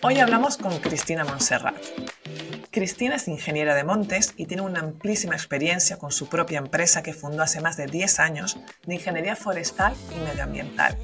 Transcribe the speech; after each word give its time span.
Hoy 0.00 0.18
hablamos 0.20 0.58
con 0.58 0.78
Cristina 0.78 1.24
Monserrat. 1.24 1.74
Cristina 2.70 3.16
es 3.16 3.26
ingeniera 3.26 3.74
de 3.74 3.82
montes 3.82 4.32
y 4.36 4.46
tiene 4.46 4.62
una 4.62 4.78
amplísima 4.78 5.34
experiencia 5.34 5.96
con 5.96 6.12
su 6.12 6.28
propia 6.28 6.58
empresa 6.58 7.02
que 7.02 7.12
fundó 7.12 7.42
hace 7.42 7.60
más 7.60 7.76
de 7.76 7.86
10 7.86 8.20
años 8.20 8.60
de 8.86 8.94
ingeniería 8.94 9.34
forestal 9.34 9.94
y 10.14 10.20
medioambiental. 10.20 10.96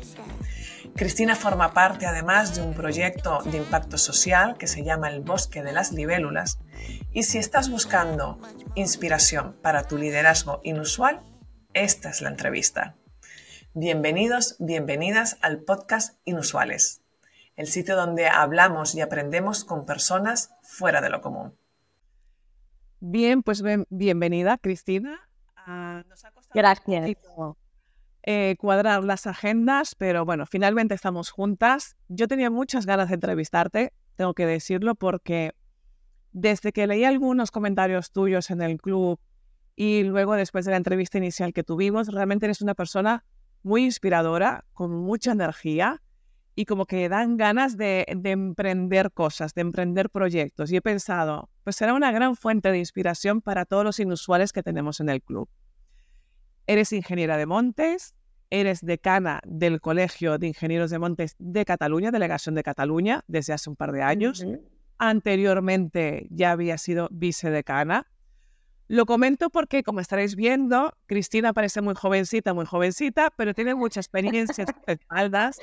Cristina 0.94 1.34
forma 1.34 1.75
parte 1.75 2.07
además 2.07 2.54
de 2.54 2.62
un 2.62 2.72
proyecto 2.72 3.40
de 3.46 3.58
impacto 3.58 3.98
social 3.98 4.57
que 4.58 4.68
se 4.68 4.84
llama 4.84 5.08
El 5.08 5.22
Bosque 5.22 5.64
de 5.64 5.72
las 5.72 5.90
Libélulas 5.90 6.61
y 7.12 7.24
si 7.24 7.38
estás 7.38 7.70
buscando 7.70 8.38
inspiración 8.76 9.56
para 9.61 9.88
tu 9.88 9.98
liderazgo 9.98 10.61
inusual, 10.62 11.20
esta 11.72 12.11
es 12.11 12.20
la 12.20 12.29
entrevista. 12.29 12.95
Bienvenidos, 13.72 14.54
bienvenidas 14.61 15.36
al 15.40 15.64
podcast 15.64 16.17
Inusuales 16.25 17.04
el 17.57 17.67
sitio 17.67 17.96
donde 17.96 18.26
hablamos 18.26 18.94
y 18.94 19.00
aprendemos 19.00 19.64
con 19.64 19.86
personas 19.86 20.54
fuera 20.62 21.00
de 21.00 21.11
lo 21.11 21.21
común. 21.21 21.57
Bien, 23.00 23.43
pues 23.43 23.62
bienvenida, 23.90 24.58
Cristina. 24.58 25.21
Ah, 25.57 26.03
nos 26.09 26.25
ha 26.25 26.31
costado 26.31 26.53
Gracias. 26.54 27.17
Eh, 28.26 28.57
cuadrar 28.59 29.04
las 29.04 29.26
agendas, 29.26 29.95
pero 29.95 30.25
bueno, 30.25 30.46
finalmente 30.46 30.95
estamos 30.95 31.31
juntas. 31.31 31.96
Yo 32.09 32.27
tenía 32.27 32.50
muchas 32.50 32.86
ganas 32.86 33.09
de 33.09 33.17
entrevistarte, 33.17 33.92
tengo 34.17 34.33
que 34.33 34.47
decirlo, 34.47 34.95
porque 34.95 35.53
desde 36.33 36.73
que 36.73 36.86
leí 36.86 37.05
algunos 37.05 37.50
comentarios 37.50 38.11
tuyos 38.11 38.50
en 38.50 38.62
el 38.62 38.81
club 38.81 39.20
y 39.77 40.05
luego 40.05 40.34
después 40.34 40.64
de 40.64 40.70
la 40.70 40.78
entrevista 40.78 41.19
inicial 41.19 41.53
que 41.53 41.62
tuvimos, 41.62 42.09
realmente 42.09 42.47
eres 42.47 42.62
una 42.62 42.75
persona 42.75 43.25
muy 43.62 43.84
inspiradora, 43.84 44.64
con 44.73 44.92
mucha 44.92 45.33
energía 45.33 46.03
y 46.55 46.64
como 46.67 46.86
que 46.86 47.08
dan 47.08 47.36
ganas 47.36 47.77
de, 47.77 48.06
emprender 48.09 49.12
cosas, 49.12 49.55
de 49.55 49.62
emprender 49.62 50.11
proyectos. 50.11 50.70
Y 50.70 50.77
he 50.77 50.83
pensado, 50.83 51.51
pues 51.65 51.77
será 51.77 51.95
una 51.95 52.12
gran 52.12 52.37
fuente 52.37 52.70
de 52.70 52.78
inspiración 52.78 53.41
para 53.41 53.65
todos 53.65 53.84
los 53.84 53.98
inusuales 53.98 54.53
que 54.53 54.62
tenemos 54.62 55.01
en 55.01 55.09
el 55.09 55.23
club. 55.23 55.48
Eres 56.67 56.93
ingeniera 56.93 57.37
de 57.37 57.47
montes, 57.47 58.15
eres 58.51 58.81
decana 58.81 59.41
del 59.45 59.81
Colegio 59.81 60.39
de 60.39 60.48
Ingenieros 60.48 60.91
de 60.91 60.98
Montes 60.98 61.34
de 61.39 61.65
Cataluña, 61.65 62.12
Delegación 62.12 62.55
de 62.55 62.62
Cataluña, 62.62 63.25
desde 63.27 63.53
hace 63.53 63.69
un 63.69 63.77
par 63.77 63.93
de 63.93 64.03
años. 64.03 64.47
Anteriormente 64.98 66.28
ya 66.31 66.53
había 66.53 66.78
sido 66.78 67.09
vicedecana. 67.11 68.06
Lo 68.87 69.06
comento 69.06 69.50
porque, 69.50 69.83
como 69.83 70.00
estaréis 70.00 70.37
viendo, 70.37 70.95
Cristina 71.06 71.53
parece 71.53 71.81
muy 71.81 71.95
jovencita, 71.95 72.55
muy 72.55 72.67
jovencita, 72.67 73.33
pero 73.34 73.55
tiene 73.55 73.75
mucha 73.75 73.98
experiencia 73.98 74.65
en 74.65 74.69
espaldas 74.87 75.59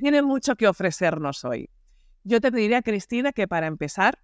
tiene 0.00 0.22
mucho 0.22 0.56
que 0.56 0.68
ofrecernos 0.68 1.44
hoy. 1.44 1.70
Yo 2.24 2.40
te 2.40 2.52
pediría, 2.52 2.82
Cristina, 2.82 3.32
que 3.32 3.48
para 3.48 3.66
empezar 3.66 4.18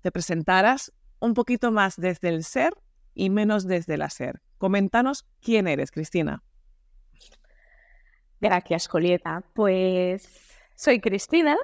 te 0.00 0.10
presentaras 0.10 0.92
un 1.20 1.34
poquito 1.34 1.70
más 1.70 1.96
desde 1.96 2.28
el 2.28 2.44
ser 2.44 2.74
y 3.14 3.30
menos 3.30 3.66
desde 3.66 3.94
el 3.94 4.02
hacer. 4.02 4.40
Coméntanos 4.58 5.26
quién 5.40 5.68
eres, 5.68 5.90
Cristina. 5.90 6.42
Gracias, 8.40 8.88
Colieta. 8.88 9.42
Pues 9.54 10.28
soy 10.74 11.00
Cristina 11.00 11.56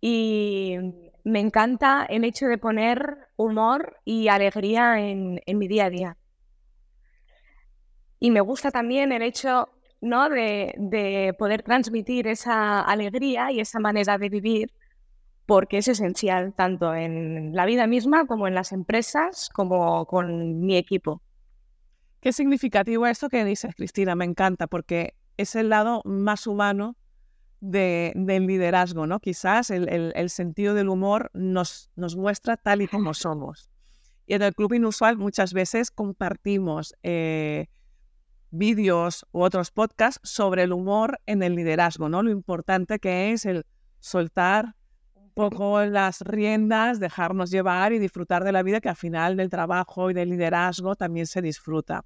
y 0.00 0.76
me 1.24 1.40
encanta 1.40 2.06
el 2.08 2.24
hecho 2.24 2.46
de 2.46 2.58
poner 2.58 3.28
humor 3.36 3.98
y 4.04 4.28
alegría 4.28 5.00
en 5.00 5.40
mi 5.46 5.68
día 5.68 5.86
a 5.86 5.90
día. 5.90 6.16
Y 8.20 8.30
me 8.30 8.40
gusta 8.40 8.70
también 8.70 9.12
el 9.12 9.22
hecho 9.22 9.70
¿no? 10.00 10.28
De, 10.28 11.34
poder 11.38 11.62
transmitir 11.62 12.26
esa 12.26 12.80
alegría 12.80 13.52
y 13.52 13.60
esa 13.60 13.80
manera 13.80 14.18
de 14.18 14.28
vivir, 14.28 14.72
porque 15.46 15.78
es 15.78 15.88
esencial 15.88 16.54
tanto 16.54 16.94
en 16.94 17.54
la 17.54 17.66
vida 17.66 17.86
misma 17.86 18.26
como 18.26 18.46
en 18.48 18.54
las 18.54 18.72
empresas, 18.72 19.48
como 19.50 20.06
con 20.06 20.60
mi 20.60 20.76
equipo. 20.76 21.22
Qué 22.20 22.32
significativo 22.32 23.06
esto 23.06 23.28
que 23.28 23.44
dices, 23.44 23.74
Cristina, 23.74 24.14
me 24.14 24.24
encanta, 24.24 24.66
porque 24.66 25.14
es 25.36 25.54
el 25.54 25.70
lado 25.70 26.02
más 26.04 26.46
humano 26.46 26.96
del 27.60 28.46
liderazgo, 28.46 29.06
¿no? 29.06 29.20
Quizás 29.20 29.70
el, 29.70 30.30
sentido 30.30 30.74
del 30.74 30.88
humor 30.88 31.30
nos, 31.34 31.90
nos 31.94 32.16
muestra 32.16 32.56
tal 32.56 32.82
y 32.82 32.88
como 32.88 33.14
somos. 33.14 33.70
Y 34.26 34.34
en 34.34 34.42
el 34.42 34.54
Club 34.54 34.74
Inusual 34.74 35.16
muchas 35.16 35.52
veces 35.52 35.90
compartimos 35.90 36.94
eh, 37.02 37.66
vídeos 38.50 39.26
u 39.32 39.42
otros 39.42 39.70
podcasts 39.70 40.20
sobre 40.22 40.62
el 40.64 40.72
humor 40.72 41.20
en 41.26 41.42
el 41.42 41.54
liderazgo, 41.54 42.08
¿no? 42.08 42.22
Lo 42.22 42.30
importante 42.30 42.98
que 42.98 43.32
es 43.32 43.46
el 43.46 43.64
soltar 44.00 44.74
un 45.14 45.30
poco 45.32 45.84
las 45.84 46.20
riendas, 46.22 47.00
dejarnos 47.00 47.50
llevar 47.50 47.92
y 47.92 47.98
disfrutar 47.98 48.44
de 48.44 48.52
la 48.52 48.62
vida 48.62 48.80
que 48.80 48.88
al 48.88 48.96
final 48.96 49.36
del 49.36 49.50
trabajo 49.50 50.10
y 50.10 50.14
del 50.14 50.30
liderazgo 50.30 50.96
también 50.96 51.26
se 51.26 51.40
disfruta. 51.40 52.04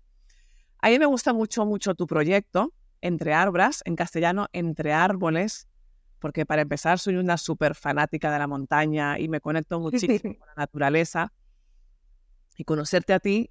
A 0.78 0.90
mí 0.90 0.98
me 0.98 1.06
gusta 1.06 1.32
mucho, 1.32 1.64
mucho 1.64 1.94
tu 1.94 2.06
proyecto, 2.06 2.72
Entre 3.00 3.32
Arbras, 3.32 3.82
en 3.86 3.96
castellano, 3.96 4.48
Entre 4.52 4.92
Árboles, 4.92 5.68
porque 6.18 6.46
para 6.46 6.62
empezar 6.62 6.98
soy 6.98 7.16
una 7.16 7.36
súper 7.36 7.74
fanática 7.74 8.30
de 8.32 8.38
la 8.38 8.46
montaña 8.46 9.18
y 9.18 9.28
me 9.28 9.40
conecto 9.40 9.80
muchísimo 9.80 10.38
con 10.38 10.48
la 10.48 10.54
naturaleza. 10.56 11.32
Y 12.56 12.64
conocerte 12.64 13.12
a 13.12 13.18
ti, 13.18 13.50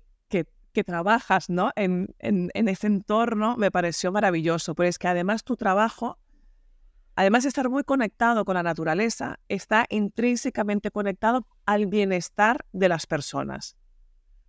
que 0.73 0.83
trabajas 0.83 1.49
¿no? 1.49 1.71
en, 1.75 2.13
ese 2.19 2.87
entorno 2.87 3.55
me 3.57 3.71
pareció 3.71 4.11
maravilloso, 4.11 4.75
pero 4.75 4.89
es 4.89 4.97
que 4.97 5.07
además 5.07 5.43
tu 5.43 5.55
trabajo, 5.55 6.17
además 7.15 7.43
de 7.43 7.49
estar 7.49 7.69
muy 7.69 7.83
conectado 7.83 8.43
con 8.43 8.55
la 8.55 8.63
naturaleza, 8.63 9.39
está 9.47 9.85
intrínsecamente 9.89 10.91
conectado 10.91 11.47
al 11.65 11.85
bienestar 11.85 12.65
de 12.73 12.89
las 12.89 13.05
personas. 13.05 13.77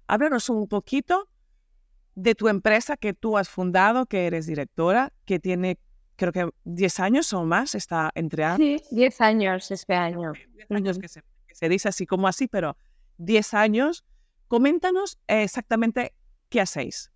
Háblanos 0.09 0.49
un 0.49 0.67
poquito 0.67 1.29
de 2.17 2.35
tu 2.35 2.49
empresa 2.49 2.97
que 2.97 3.13
tú 3.13 3.39
has 3.39 3.49
fundado, 3.49 4.07
que 4.07 4.27
eres 4.27 4.47
directora, 4.47 5.13
que 5.25 5.39
tiene 5.39 5.79
creo 6.17 6.33
que 6.33 6.49
10 6.65 7.01
años 7.01 7.33
o 7.33 7.45
más, 7.45 7.75
está 7.75 8.11
entre 8.15 8.57
Sí, 8.57 8.81
10 8.93 9.21
años 9.21 9.71
este 9.71 9.95
año. 9.95 10.33
10 10.55 10.71
años 10.71 10.99
que 10.99 11.09
se, 11.09 11.23
que 11.47 11.55
se 11.55 11.69
dice 11.69 11.89
así 11.89 12.07
como 12.07 12.29
así, 12.29 12.47
pero 12.47 12.77
10 13.19 13.55
años 13.55 14.05
Coméntanos 14.49 15.19
exactamente 15.27 16.15
qué 16.51 16.61
hacéis. 16.61 17.11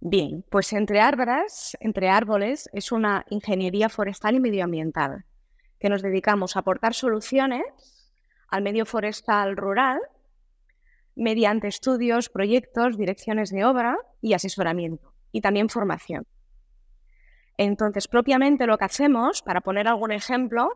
Bien, 0.00 0.44
pues 0.50 0.72
entre 0.72 1.00
árboles, 1.00 1.76
entre 1.80 2.10
árboles 2.10 2.68
es 2.72 2.92
una 2.92 3.24
ingeniería 3.30 3.88
forestal 3.88 4.34
y 4.34 4.40
medioambiental, 4.40 5.24
que 5.78 5.88
nos 5.88 6.02
dedicamos 6.02 6.56
a 6.56 6.60
aportar 6.60 6.92
soluciones 6.92 7.64
al 8.48 8.62
medio 8.62 8.84
forestal 8.84 9.56
rural 9.56 10.00
mediante 11.16 11.68
estudios, 11.68 12.28
proyectos, 12.28 12.98
direcciones 12.98 13.50
de 13.50 13.64
obra 13.64 13.96
y 14.20 14.34
asesoramiento, 14.34 15.14
y 15.32 15.40
también 15.40 15.68
formación. 15.68 16.26
Entonces, 17.56 18.08
propiamente 18.08 18.66
lo 18.66 18.76
que 18.76 18.84
hacemos, 18.84 19.40
para 19.40 19.60
poner 19.60 19.86
algún 19.86 20.10
ejemplo, 20.10 20.68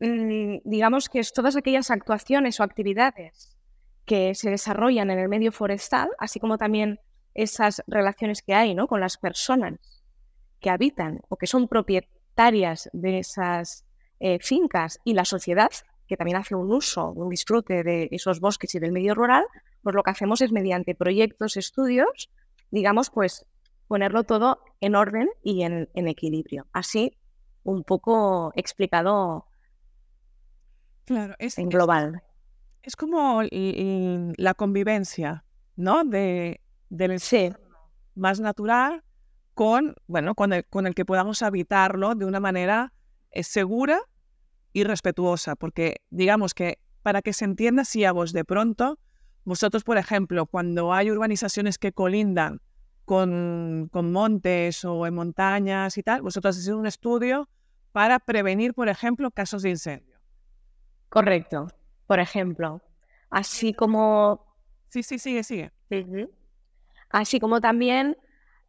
mm, 0.00 0.58
digamos 0.64 1.08
que 1.08 1.20
es 1.20 1.32
todas 1.32 1.56
aquellas 1.56 1.90
actuaciones 1.92 2.58
o 2.58 2.64
actividades 2.64 3.57
que 4.08 4.34
se 4.34 4.50
desarrollan 4.50 5.10
en 5.10 5.18
el 5.18 5.28
medio 5.28 5.52
forestal, 5.52 6.08
así 6.18 6.40
como 6.40 6.56
también 6.56 6.98
esas 7.34 7.82
relaciones 7.86 8.40
que 8.40 8.54
hay 8.54 8.74
¿no? 8.74 8.88
con 8.88 9.00
las 9.00 9.18
personas 9.18 9.78
que 10.60 10.70
habitan 10.70 11.20
o 11.28 11.36
que 11.36 11.46
son 11.46 11.68
propietarias 11.68 12.88
de 12.94 13.18
esas 13.18 13.84
eh, 14.18 14.38
fincas 14.40 14.98
y 15.04 15.12
la 15.12 15.26
sociedad, 15.26 15.70
que 16.08 16.16
también 16.16 16.38
hace 16.38 16.54
un 16.54 16.72
uso, 16.72 17.10
un 17.10 17.28
disfrute 17.28 17.84
de 17.84 18.08
esos 18.10 18.40
bosques 18.40 18.74
y 18.74 18.78
del 18.78 18.92
medio 18.92 19.14
rural, 19.14 19.44
pues 19.82 19.94
lo 19.94 20.02
que 20.02 20.10
hacemos 20.10 20.40
es 20.40 20.52
mediante 20.52 20.94
proyectos, 20.94 21.58
estudios, 21.58 22.30
digamos, 22.70 23.10
pues 23.10 23.44
ponerlo 23.88 24.24
todo 24.24 24.60
en 24.80 24.96
orden 24.96 25.28
y 25.42 25.64
en, 25.64 25.86
equilibrio. 25.94 26.66
Así, 26.72 27.18
un 27.62 27.84
poco 27.84 28.52
explicado 28.56 29.44
claro, 31.04 31.34
es, 31.38 31.58
en 31.58 31.68
global 31.68 32.22
es 32.82 32.96
como 32.96 33.42
la 33.50 34.54
convivencia, 34.54 35.44
¿no? 35.76 36.04
De, 36.04 36.60
del 36.88 37.20
ser 37.20 37.60
más 38.14 38.40
natural 38.40 39.04
con, 39.54 39.94
bueno, 40.06 40.34
con 40.34 40.52
el, 40.52 40.64
con 40.66 40.86
el, 40.86 40.94
que 40.94 41.04
podamos 41.04 41.42
habitarlo 41.42 42.14
de 42.14 42.24
una 42.24 42.40
manera 42.40 42.92
eh, 43.30 43.42
segura 43.42 44.00
y 44.72 44.84
respetuosa, 44.84 45.56
porque 45.56 46.02
digamos 46.10 46.54
que 46.54 46.78
para 47.02 47.22
que 47.22 47.32
se 47.32 47.44
entienda 47.44 47.84
si 47.84 48.04
a 48.04 48.12
vos 48.12 48.32
de 48.32 48.44
pronto, 48.44 48.98
vosotros, 49.44 49.82
por 49.82 49.98
ejemplo, 49.98 50.46
cuando 50.46 50.92
hay 50.92 51.10
urbanizaciones 51.10 51.78
que 51.78 51.92
colindan 51.92 52.60
con, 53.04 53.88
con 53.90 54.12
montes 54.12 54.84
o 54.84 55.06
en 55.06 55.14
montañas 55.14 55.96
y 55.96 56.02
tal, 56.02 56.22
vosotros 56.22 56.56
hacéis 56.56 56.74
un 56.74 56.86
estudio 56.86 57.48
para 57.92 58.18
prevenir, 58.18 58.74
por 58.74 58.88
ejemplo, 58.88 59.30
casos 59.30 59.62
de 59.62 59.70
incendio. 59.70 60.18
Correcto 61.08 61.68
por 62.08 62.18
ejemplo. 62.18 62.80
Así 63.30 63.74
como... 63.74 64.44
Sí, 64.88 65.02
sí, 65.04 65.18
sigue, 65.18 65.44
sigue. 65.44 65.70
Así 67.10 67.38
como 67.38 67.60
también 67.60 68.16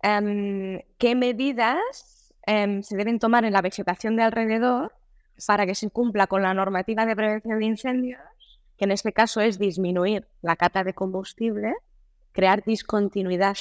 em, 0.03 0.81
qué 0.97 1.15
medidas 1.15 2.33
em, 2.45 2.83
se 2.83 2.97
deben 2.97 3.17
tomar 3.17 3.45
en 3.45 3.53
la 3.53 3.61
vegetación 3.61 4.17
de 4.17 4.23
alrededor 4.23 4.93
para 5.47 5.65
que 5.65 5.73
se 5.73 5.89
cumpla 5.89 6.27
con 6.27 6.41
la 6.41 6.53
normativa 6.53 7.05
de 7.05 7.15
prevención 7.15 7.59
de 7.59 7.65
incendios, 7.65 8.21
que 8.77 8.83
en 8.83 8.91
este 8.91 9.13
caso 9.13 9.39
es 9.39 9.57
disminuir 9.57 10.27
la 10.41 10.57
cata 10.57 10.83
de 10.83 10.93
combustible, 10.93 11.73
crear 12.33 12.63
discontinuidad 12.65 13.57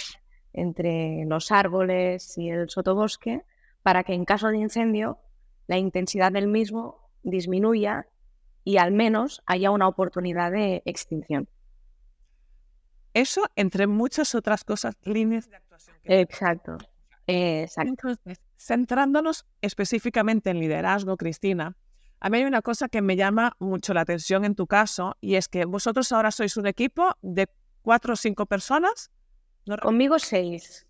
entre 0.53 1.25
los 1.27 1.53
árboles 1.53 2.37
y 2.37 2.51
el 2.51 2.69
sotobosque, 2.69 3.45
para 3.85 4.03
que 4.03 4.15
en 4.15 4.25
caso 4.25 4.49
de 4.49 4.59
incendio 4.59 5.19
la 5.69 5.79
intensidad 5.79 6.33
del 6.33 6.49
mismo 6.49 7.09
disminuya 7.23 8.09
y 8.65 8.79
al 8.79 8.93
menos 8.93 9.43
haya 9.47 9.71
una 9.71 9.89
oportunidad 9.89 10.53
de 10.53 10.83
extinción. 10.85 11.49
Eso 13.15 13.47
entre 13.57 13.87
muchas 13.87 14.35
otras 14.35 14.65
cosas, 14.65 14.97
líneas 15.05 15.49
de 15.49 15.57
actuación. 15.57 15.97
Exacto. 16.05 16.79
Exacto. 17.27 18.09
centrándonos 18.57 19.47
específicamente 19.61 20.51
en 20.51 20.61
liderazgo, 20.61 21.17
Cristina, 21.17 21.77
a 22.21 22.31
mí 22.31 22.39
hay 22.39 22.45
una 22.45 22.63
cosa 22.63 22.89
que 22.89 23.03
me 23.03 23.17
llama 23.17 23.55
mucho 23.59 23.95
la 23.95 24.01
atención 24.01 24.45
en 24.45 24.55
tu 24.55 24.67
caso 24.67 25.17
y 25.21 25.37
es 25.37 25.49
que 25.49 25.65
vosotros 25.65 26.11
ahora 26.11 26.31
sois 26.31 26.57
un 26.57 26.67
equipo 26.67 27.15
de 27.23 27.49
cuatro 27.83 28.15
o 28.15 28.17
cinco 28.17 28.47
personas. 28.47 29.11
Conmigo 29.83 30.19
seis. 30.19 30.87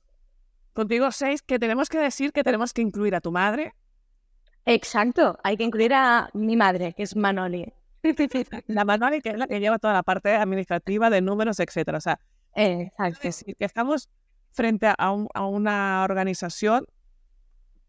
Contigo 0.72 1.10
seis, 1.10 1.42
que 1.42 1.58
tenemos 1.58 1.88
que 1.88 1.98
decir 1.98 2.32
que 2.32 2.44
tenemos 2.44 2.72
que 2.72 2.82
incluir 2.82 3.14
a 3.14 3.20
tu 3.20 3.32
madre. 3.32 3.74
Exacto, 4.70 5.38
hay 5.42 5.56
que 5.56 5.64
incluir 5.64 5.94
a 5.94 6.28
mi 6.34 6.54
madre, 6.54 6.92
que 6.92 7.02
es 7.02 7.16
Manoli. 7.16 7.72
La 8.66 8.84
Manoli, 8.84 9.22
que 9.22 9.30
es 9.30 9.38
la 9.38 9.46
que 9.46 9.60
lleva 9.60 9.78
toda 9.78 9.94
la 9.94 10.02
parte 10.02 10.34
administrativa 10.34 11.08
de 11.08 11.22
números, 11.22 11.58
etcétera. 11.58 11.96
O 11.96 12.00
sea, 12.02 12.20
Exacto. 12.54 13.18
Es 13.22 13.22
decir, 13.22 13.56
que 13.56 13.64
estamos 13.64 14.10
frente 14.52 14.92
a, 14.96 15.10
una 15.10 16.02
organización 16.04 16.86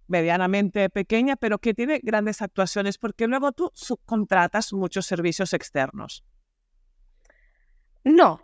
medianamente 0.07 0.89
pequeña, 0.89 1.35
pero 1.35 1.59
que 1.59 1.73
tiene 1.73 1.99
grandes 2.01 2.41
actuaciones, 2.41 2.97
porque 2.97 3.27
luego 3.27 3.51
tú 3.51 3.71
subcontratas 3.73 4.71
muchos 4.71 5.05
servicios 5.05 5.53
externos. 5.53 6.23
No, 8.05 8.41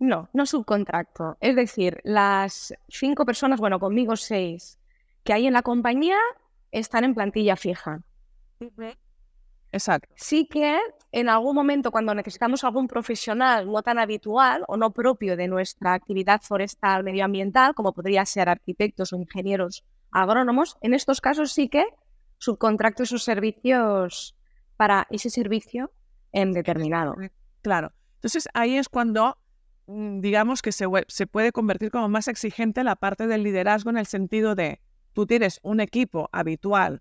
no, 0.00 0.30
no 0.32 0.46
subcontracto. 0.46 1.36
Es 1.40 1.54
decir, 1.54 2.00
las 2.02 2.74
cinco 2.88 3.24
personas, 3.24 3.60
bueno, 3.60 3.78
conmigo 3.78 4.16
seis, 4.16 4.80
que 5.22 5.32
hay 5.32 5.46
en 5.46 5.52
la 5.52 5.62
compañía, 5.62 6.18
están 6.80 7.04
en 7.04 7.14
plantilla 7.14 7.56
fija. 7.56 8.02
Exacto. 9.72 10.08
Sí 10.16 10.46
que 10.46 10.78
en 11.12 11.28
algún 11.28 11.54
momento 11.54 11.90
cuando 11.90 12.14
necesitamos 12.14 12.62
algún 12.64 12.86
profesional 12.86 13.70
no 13.70 13.82
tan 13.82 13.98
habitual 13.98 14.64
o 14.68 14.76
no 14.76 14.92
propio 14.92 15.36
de 15.36 15.48
nuestra 15.48 15.94
actividad 15.94 16.40
forestal 16.42 17.02
medioambiental, 17.02 17.74
como 17.74 17.92
podría 17.92 18.24
ser 18.26 18.48
arquitectos 18.48 19.12
o 19.12 19.16
ingenieros 19.16 19.84
agrónomos, 20.10 20.76
en 20.80 20.94
estos 20.94 21.20
casos 21.20 21.52
sí 21.52 21.68
que 21.68 21.84
subcontracto 22.38 23.02
esos 23.02 23.24
servicios 23.24 24.36
para 24.76 25.06
ese 25.10 25.30
servicio 25.30 25.92
en 26.32 26.52
determinado. 26.52 27.14
Claro. 27.62 27.92
Entonces 28.16 28.48
ahí 28.54 28.76
es 28.76 28.88
cuando 28.88 29.38
mm, 29.86 30.20
digamos 30.20 30.62
que 30.62 30.72
se, 30.72 30.86
se 31.08 31.26
puede 31.26 31.52
convertir 31.52 31.90
como 31.90 32.08
más 32.08 32.28
exigente 32.28 32.84
la 32.84 32.96
parte 32.96 33.26
del 33.26 33.42
liderazgo 33.42 33.90
en 33.90 33.98
el 33.98 34.06
sentido 34.06 34.54
de 34.54 34.80
tú 35.14 35.26
tienes 35.26 35.60
un 35.62 35.80
equipo 35.80 36.28
habitual 36.32 37.00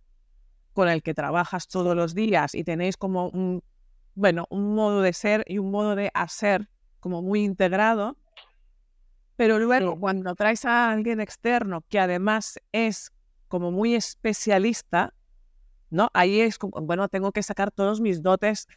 con 0.72 0.88
el 0.88 1.04
que 1.04 1.14
trabajas 1.14 1.68
todos 1.68 1.96
los 1.96 2.16
días 2.16 2.56
y 2.56 2.64
tenéis 2.64 2.96
como 2.96 3.30
un, 3.30 3.62
bueno, 4.16 4.46
un 4.50 4.74
modo 4.74 5.02
de 5.02 5.14
ser 5.14 5.44
y 5.48 5.58
un 5.58 5.72
modo 5.72 5.96
de 5.96 6.10
hacer 6.14 6.70
como 7.00 7.22
muy 7.22 7.44
integrado, 7.44 8.18
pero 9.36 9.60
luego 9.60 10.00
cuando 10.00 10.36
traes 10.36 10.64
a 10.66 10.92
alguien 10.92 11.20
externo 11.20 11.84
que 11.90 12.00
además 12.00 12.60
es 12.72 13.12
como 13.48 13.72
muy 13.72 13.94
especialista, 13.96 15.14
¿no? 15.90 16.10
Ahí 16.14 16.40
es 16.40 16.58
como, 16.58 16.80
bueno, 16.82 17.08
tengo 17.10 17.32
que 17.32 17.44
sacar 17.44 17.72
todos 17.72 18.00
mis 18.00 18.22
dotes 18.22 18.68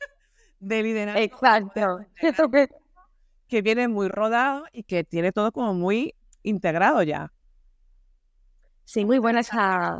de 0.60 0.82
liderazgo. 0.82 1.20
Exacto. 1.20 1.98
Que 3.46 3.60
viene 3.60 3.88
muy 3.88 4.08
rodado 4.08 4.64
y 4.72 4.84
que 4.84 5.04
tiene 5.04 5.30
todo 5.30 5.52
como 5.52 5.74
muy 5.74 6.14
integrado 6.42 7.02
ya. 7.02 7.30
Sí, 8.84 9.04
muy 9.04 9.18
buena 9.18 9.40
esa, 9.40 9.98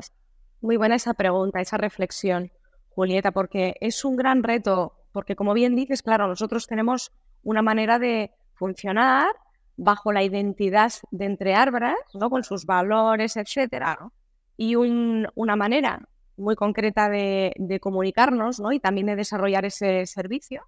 muy 0.61 0.77
buena 0.77 0.97
esa 0.97 1.15
pregunta, 1.15 1.61
esa 1.61 1.77
reflexión, 1.77 2.53
Julieta, 2.91 3.33
porque 3.33 3.75
es 3.81 4.05
un 4.05 4.17
gran 4.17 4.43
reto, 4.43 4.95
porque 5.13 5.37
como 5.37 5.55
bien 5.55 5.75
dices, 5.75 6.03
claro, 6.03 6.29
nosotros 6.29 6.67
tenemos 6.67 7.13
una 7.43 7.63
manera 7.63 7.99
de 7.99 8.33
funcionar 8.55 9.29
bajo 9.77 10.13
la 10.13 10.23
identidad 10.23 10.93
de 11.11 11.25
Entre 11.25 11.55
Arbras, 11.55 11.97
¿no? 12.15 12.31
con 12.31 12.45
sus 12.45 12.67
valores, 12.67 13.37
etcétera, 13.37 13.99
y 14.57 14.77
una 14.77 15.57
manera 15.57 16.09
muy 16.37 16.57
concreta 16.57 17.09
de, 17.09 17.79
comunicarnos 17.81 18.61
¿no? 18.61 18.73
y 18.73 18.81
también 18.81 19.07
de 19.07 19.17
desarrollar 19.17 19.65
ese 19.65 20.07
servicio. 20.07 20.63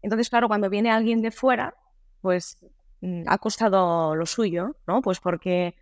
Entonces, 0.00 0.28
claro, 0.30 0.48
cuando 0.48 0.68
viene 0.68 0.90
alguien 0.90 1.22
de 1.22 1.30
fuera, 1.30 1.74
pues 2.20 2.58
mm, 3.00 3.24
ha 3.26 3.38
costado 3.38 4.16
lo 4.16 4.26
suyo, 4.26 4.76
¿no? 4.86 5.00
Pues 5.00 5.20
porque 5.20 5.76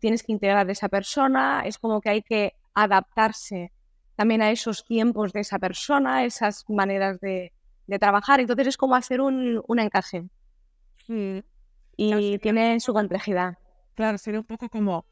tienes 0.00 0.22
que 0.22 0.32
integrar 0.32 0.68
a 0.68 0.72
esa 0.72 0.88
persona, 0.88 1.62
es 1.64 1.78
como 1.78 2.00
que 2.00 2.10
hay 2.10 2.22
que 2.22 2.54
adaptarse 2.74 3.72
también 4.14 4.42
a 4.42 4.50
esos 4.50 4.84
tiempos 4.84 5.32
de 5.32 5.40
esa 5.40 5.58
persona, 5.58 6.24
esas 6.24 6.64
maneras 6.68 7.18
de, 7.20 7.52
trabajar. 8.00 8.40
Entonces 8.40 8.68
es 8.68 8.76
como 8.76 8.94
hacer 8.94 9.20
un, 9.20 9.62
encaje. 9.78 10.24
Y 11.96 12.38
tiene 12.38 12.80
su 12.80 12.92
complejidad. 12.92 13.58
Claro, 13.94 14.16
sería 14.18 14.40
un 14.40 14.46
poco 14.46 14.68
como 14.68 15.04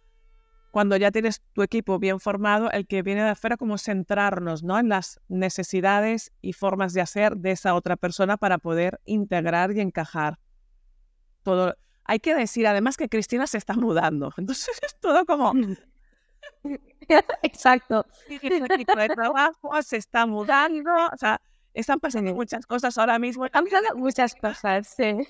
cuando 0.70 0.96
ya 0.96 1.10
tienes 1.10 1.42
tu 1.52 1.62
equipo 1.62 1.98
bien 1.98 2.20
formado, 2.20 2.70
el 2.70 2.86
que 2.86 3.02
viene 3.02 3.22
de 3.22 3.30
afuera, 3.30 3.56
como 3.56 3.76
centrarnos 3.76 4.62
¿no? 4.62 4.78
en 4.78 4.88
las 4.88 5.20
necesidades 5.28 6.32
y 6.40 6.52
formas 6.52 6.92
de 6.92 7.00
hacer 7.00 7.36
de 7.36 7.50
esa 7.50 7.74
otra 7.74 7.96
persona 7.96 8.36
para 8.36 8.58
poder 8.58 9.00
integrar 9.04 9.72
y 9.72 9.80
encajar 9.80 10.38
todo 11.42 11.74
hay 12.04 12.20
que 12.20 12.34
decir 12.34 12.66
además 12.66 12.96
que 12.96 13.08
Cristina 13.08 13.46
se 13.46 13.58
está 13.58 13.74
mudando. 13.74 14.32
Entonces 14.38 14.78
es 14.82 14.96
todo 15.00 15.24
como... 15.26 15.52
Exacto. 17.42 18.06
El 18.28 19.08
trabajo 19.14 19.82
se 19.82 19.96
está 19.96 20.26
mudando, 20.26 20.90
o 21.12 21.16
sea, 21.16 21.40
están 21.74 22.00
pasando 22.00 22.34
muchas 22.34 22.66
cosas 22.66 22.96
ahora 22.98 23.18
mismo. 23.18 23.46
Están 23.46 23.64
pasando 23.64 23.96
muchas 23.96 24.34
cosas, 24.34 24.88
sí. 24.88 25.04
Y 25.04 25.28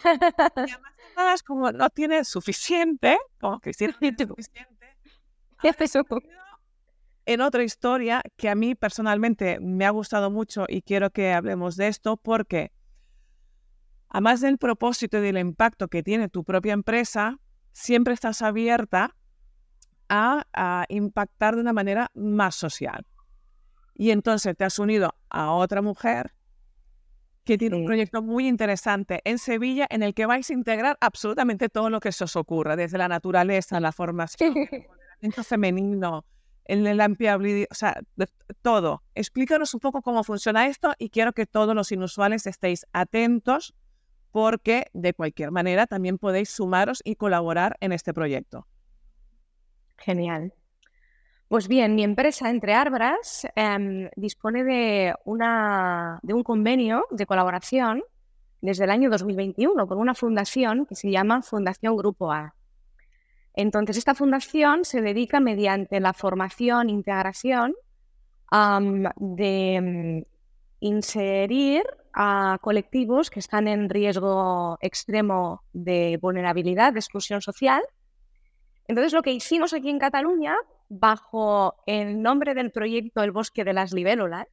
además, 1.17 1.43
como 1.43 1.73
no 1.73 1.89
tiene 1.91 2.25
suficiente, 2.25 3.19
como 3.41 3.61
Cristina 3.61 3.95
tiene 3.99 4.17
suficiente. 4.19 4.71
En 7.27 7.41
otra 7.41 7.63
historia 7.63 8.23
que 8.37 8.49
a 8.49 8.55
mí 8.55 8.75
personalmente 8.75 9.59
me 9.61 9.85
ha 9.85 9.91
gustado 9.91 10.31
mucho 10.31 10.65
y 10.69 10.83
quiero 10.83 11.11
que 11.11 11.33
hablemos 11.33 11.77
de 11.77 11.89
esto 11.89 12.17
porque 12.17 12.73
además 14.11 14.41
del 14.41 14.59
propósito 14.59 15.19
y 15.19 15.23
del 15.23 15.39
impacto 15.39 15.89
que 15.89 16.03
tiene 16.03 16.29
tu 16.29 16.45
propia 16.45 16.73
empresa, 16.73 17.39
siempre 17.73 18.13
estás 18.13 18.43
abierta 18.43 19.17
a, 20.09 20.85
impactar 20.89 21.55
de 21.55 21.61
una 21.61 21.73
manera 21.73 22.11
más 22.15 22.57
social. 22.57 23.07
Y 23.95 24.11
entonces 24.11 24.57
te 24.57 24.65
has 24.65 24.79
unido 24.79 25.15
a 25.29 25.53
otra 25.53 25.83
mujer 25.83 26.35
que 27.45 27.57
tiene 27.57 27.77
un 27.77 27.87
proyecto 27.87 28.23
muy 28.23 28.49
interesante 28.49 29.21
en 29.25 29.39
Sevilla 29.39 29.87
en 29.89 30.03
el 30.03 30.15
que 30.15 30.27
vais 30.27 30.51
a 30.51 30.53
integrar 30.53 30.99
absolutamente 31.01 31.69
todo 31.69 31.91
lo 31.91 32.01
que 32.01 32.13
se 32.13 32.25
os 32.25 32.37
ocurra, 32.37 32.77
desde 32.77 32.99
la 32.99 33.09
naturaleza, 33.09 33.81
la 33.81 33.93
formación, 33.93 34.55
el 35.21 35.33
femenino, 35.45 36.25
la 36.67 37.05
ampliabilidad, 37.05 37.69
o 37.71 37.75
sea, 37.75 38.01
todo. 38.63 39.03
Explícanos 39.15 39.75
un 39.75 39.81
poco 39.81 40.03
cómo 40.03 40.25
funciona 40.25 40.67
esto 40.67 40.93
y 40.99 41.11
quiero 41.11 41.33
que 41.33 41.47
todos 41.47 41.75
los 41.75 41.93
inusuales 41.93 42.47
estéis 42.47 42.87
atentos 42.93 43.75
porque 44.33 44.87
de 44.93 45.15
cualquier 45.15 45.51
manera 45.51 45.87
también 45.87 46.19
podéis 46.19 46.51
sumaros 46.51 47.03
y 47.05 47.17
colaborar 47.17 47.77
en 47.81 47.93
este 47.93 48.15
proyecto. 48.15 48.67
Genial. 49.99 50.55
Pues 51.49 51.67
bien, 51.67 51.97
mi 51.97 52.05
empresa 52.05 52.49
Entre 52.49 52.75
Arbras 52.75 53.47
em, 53.57 54.09
dispone 54.15 54.63
de, 54.63 55.15
una, 55.25 56.21
de 56.23 56.33
un 56.33 56.45
convenio 56.45 57.07
de 57.11 57.27
colaboración 57.27 58.05
desde 58.61 58.85
el 58.85 58.91
año 58.91 59.11
2021 59.11 59.87
con 59.89 59.99
una 59.99 60.15
fundación 60.15 60.87
que 60.87 60.95
se 60.95 61.11
llama 61.11 61.43
Fundación 61.43 61.97
Grupo 61.97 62.31
A. 62.31 62.55
Entonces, 63.55 63.97
esta 63.97 64.15
fundación 64.15 64.85
se 64.85 65.03
dedica 65.03 65.41
mediante 65.41 65.99
la 65.99 66.13
formación, 66.13 66.89
integración, 66.89 67.75
de 69.17 70.27
inserir 70.81 71.85
a 72.13 72.59
colectivos 72.61 73.31
que 73.31 73.39
están 73.39 73.69
en 73.69 73.89
riesgo 73.89 74.79
extremo 74.81 75.63
de 75.73 76.19
vulnerabilidad, 76.21 76.93
de 76.93 77.01
exclusión 77.01 77.41
social. 77.41 77.83
Entonces, 78.89 79.13
lo 79.13 79.23
que 79.23 79.33
hicimos 79.33 79.73
aquí 79.73 79.89
en 79.89 79.99
Cataluña, 79.99 80.57
bajo 80.89 81.77
el 81.87 82.21
nombre 82.21 82.55
del 82.55 82.73
proyecto 82.73 83.23
El 83.23 83.31
Bosque 83.31 83.65
de 83.65 83.73
las 83.73 83.93
Libélulas, 83.93 84.49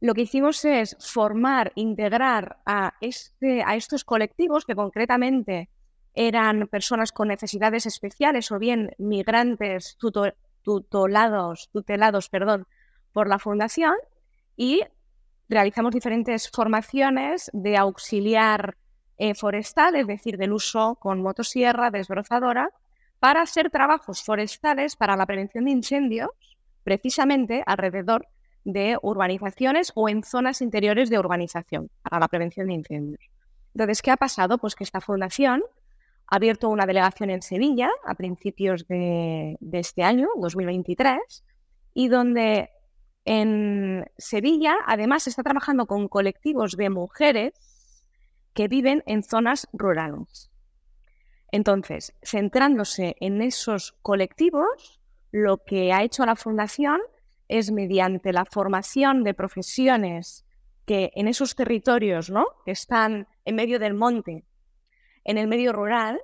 lo 0.00 0.12
que 0.12 0.22
hicimos 0.22 0.64
es 0.66 0.96
formar, 1.00 1.72
integrar 1.76 2.58
a, 2.66 2.94
este, 3.00 3.64
estos 3.74 4.04
colectivos 4.04 4.66
que 4.66 4.74
concretamente 4.74 5.70
eran 6.12 6.68
personas 6.68 7.10
con 7.10 7.28
necesidades 7.28 7.86
especiales 7.86 8.52
o 8.52 8.58
bien 8.58 8.94
migrantes 8.98 9.96
tutelados, 10.62 11.70
tutelados 11.72 12.28
perdón, 12.28 12.66
por 13.12 13.28
la 13.28 13.38
Fundación 13.38 13.94
y 14.56 14.82
realizamos 15.48 15.92
diferentes 15.92 16.50
formaciones 16.50 17.50
de 17.52 17.76
auxiliar 17.76 18.76
eh, 19.18 19.34
forestal, 19.34 19.94
es 19.96 20.06
decir, 20.06 20.36
del 20.36 20.52
uso 20.52 20.96
con 20.96 21.22
motosierra, 21.22 21.90
desbrozadora, 21.90 22.70
para 23.20 23.42
hacer 23.42 23.70
trabajos 23.70 24.22
forestales 24.22 24.96
para 24.96 25.16
la 25.16 25.26
prevención 25.26 25.64
de 25.64 25.70
incendios, 25.70 26.30
precisamente 26.82 27.62
alrededor 27.66 28.26
de 28.64 28.98
urbanizaciones 29.02 29.92
o 29.94 30.08
en 30.08 30.22
zonas 30.22 30.60
interiores 30.62 31.10
de 31.10 31.18
urbanización, 31.18 31.90
para 32.02 32.18
la 32.18 32.28
prevención 32.28 32.66
de 32.66 32.74
incendios. 32.74 33.20
Entonces, 33.74 34.02
¿qué 34.02 34.10
ha 34.10 34.16
pasado? 34.16 34.58
Pues 34.58 34.74
que 34.74 34.84
esta 34.84 35.00
fundación 35.00 35.62
ha 36.26 36.36
abierto 36.36 36.68
una 36.68 36.86
delegación 36.86 37.30
en 37.30 37.42
Sevilla 37.42 37.90
a 38.04 38.14
principios 38.14 38.86
de, 38.88 39.56
de 39.60 39.78
este 39.78 40.02
año, 40.02 40.28
2023, 40.36 41.44
y 41.92 42.08
donde 42.08 42.70
en 43.24 44.10
Sevilla 44.18 44.76
además 44.86 45.26
está 45.26 45.42
trabajando 45.42 45.86
con 45.86 46.08
colectivos 46.08 46.76
de 46.76 46.90
mujeres 46.90 47.52
que 48.52 48.68
viven 48.68 49.02
en 49.06 49.22
zonas 49.22 49.68
rurales. 49.72 50.50
Entonces, 51.50 52.14
centrándose 52.22 53.16
en 53.20 53.40
esos 53.40 53.92
colectivos, 54.02 55.00
lo 55.30 55.64
que 55.64 55.92
ha 55.92 56.02
hecho 56.02 56.26
la 56.26 56.36
Fundación 56.36 57.00
es 57.48 57.70
mediante 57.70 58.32
la 58.32 58.44
formación 58.44 59.24
de 59.24 59.34
profesiones 59.34 60.44
que 60.86 61.10
en 61.14 61.28
esos 61.28 61.54
territorios, 61.54 62.30
¿no? 62.30 62.46
que 62.64 62.72
están 62.72 63.28
en 63.44 63.54
medio 63.54 63.78
del 63.78 63.94
monte, 63.94 64.44
en 65.24 65.38
el 65.38 65.46
medio 65.46 65.72
rural, 65.72 66.20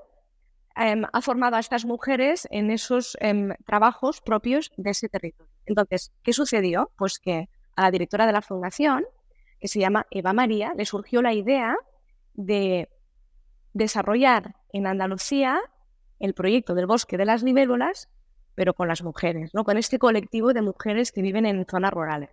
em, 0.80 1.04
ha 1.12 1.20
formado 1.20 1.56
a 1.56 1.60
estas 1.60 1.84
mujeres 1.84 2.48
en 2.50 2.70
esos 2.70 3.16
em, 3.20 3.50
trabajos 3.66 4.20
propios 4.20 4.72
de 4.76 4.90
ese 4.90 5.08
territorio. 5.08 5.52
Entonces, 5.66 6.12
¿qué 6.22 6.32
sucedió? 6.32 6.90
Pues 6.96 7.18
que 7.18 7.48
a 7.76 7.82
la 7.82 7.90
directora 7.90 8.26
de 8.26 8.32
la 8.32 8.42
fundación, 8.42 9.04
que 9.60 9.68
se 9.68 9.78
llama 9.78 10.06
Eva 10.10 10.32
María, 10.32 10.72
le 10.76 10.86
surgió 10.86 11.22
la 11.22 11.34
idea 11.34 11.76
de 12.34 12.88
desarrollar 13.72 14.56
en 14.72 14.86
Andalucía 14.86 15.60
el 16.18 16.34
proyecto 16.34 16.74
del 16.74 16.86
bosque 16.86 17.16
de 17.16 17.24
las 17.24 17.42
libélulas, 17.42 18.08
pero 18.54 18.74
con 18.74 18.88
las 18.88 19.02
mujeres, 19.02 19.54
¿no? 19.54 19.64
con 19.64 19.78
este 19.78 19.98
colectivo 19.98 20.52
de 20.52 20.62
mujeres 20.62 21.12
que 21.12 21.22
viven 21.22 21.46
en 21.46 21.64
zonas 21.66 21.92
rurales. 21.92 22.30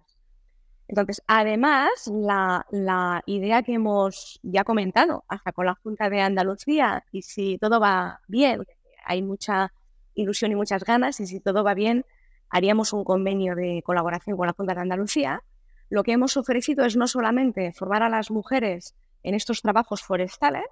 Entonces, 0.88 1.22
además, 1.28 1.90
la, 2.08 2.66
la, 2.72 3.22
idea 3.26 3.62
que 3.62 3.74
hemos 3.74 4.40
ya 4.42 4.64
comentado, 4.64 5.26
hasta 5.28 5.52
con 5.52 5.66
la 5.66 5.76
Junta 5.76 6.10
de 6.10 6.22
Andalucía, 6.22 7.04
y 7.12 7.24
si 7.24 7.58
todo 7.58 7.80
va 7.80 8.22
bien, 8.28 8.64
hay 9.06 9.22
mucha 9.22 9.74
ilusión 10.14 10.52
y 10.52 10.56
muchas 10.56 10.84
ganas, 10.84 11.20
y 11.20 11.28
si 11.28 11.40
todo 11.40 11.64
va 11.64 11.74
bien, 11.74 12.06
haríamos 12.50 12.94
un 12.94 13.04
convenio 13.04 13.56
de 13.56 13.82
colaboración 13.84 14.38
con 14.38 14.48
la 14.48 14.54
Junta 14.54 14.74
de 14.74 14.82
Andalucía. 14.82 15.44
Lo 15.90 16.04
que 16.04 16.14
hemos 16.14 16.38
ofrecido 16.38 16.86
es 16.86 16.96
no 16.96 17.08
solamente 17.08 17.74
formar 17.74 18.04
a 18.04 18.10
las 18.10 18.32
mujeres 18.32 18.96
en 19.24 19.36
estos 19.36 19.62
trabajos 19.62 20.04
forestales, 20.04 20.66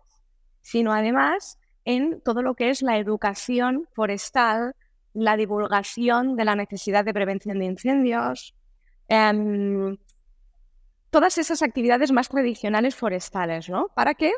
sino 0.61 0.93
además 0.93 1.59
en 1.83 2.21
todo 2.21 2.41
lo 2.41 2.55
que 2.55 2.69
es 2.69 2.81
la 2.81 2.97
educación 2.97 3.87
forestal, 3.93 4.75
la 5.13 5.37
divulgación 5.37 6.35
de 6.35 6.45
la 6.45 6.55
necesidad 6.55 7.05
de 7.05 7.13
prevención 7.13 7.59
de 7.59 7.65
incendios, 7.65 8.55
em, 9.07 9.97
todas 11.15 11.37
esas 11.37 11.61
actividades 11.61 12.11
más 12.11 12.27
tradicionales 12.27 12.93
forestales, 12.93 13.69
¿no? 13.69 13.87
Para 13.95 14.15
que 14.15 14.33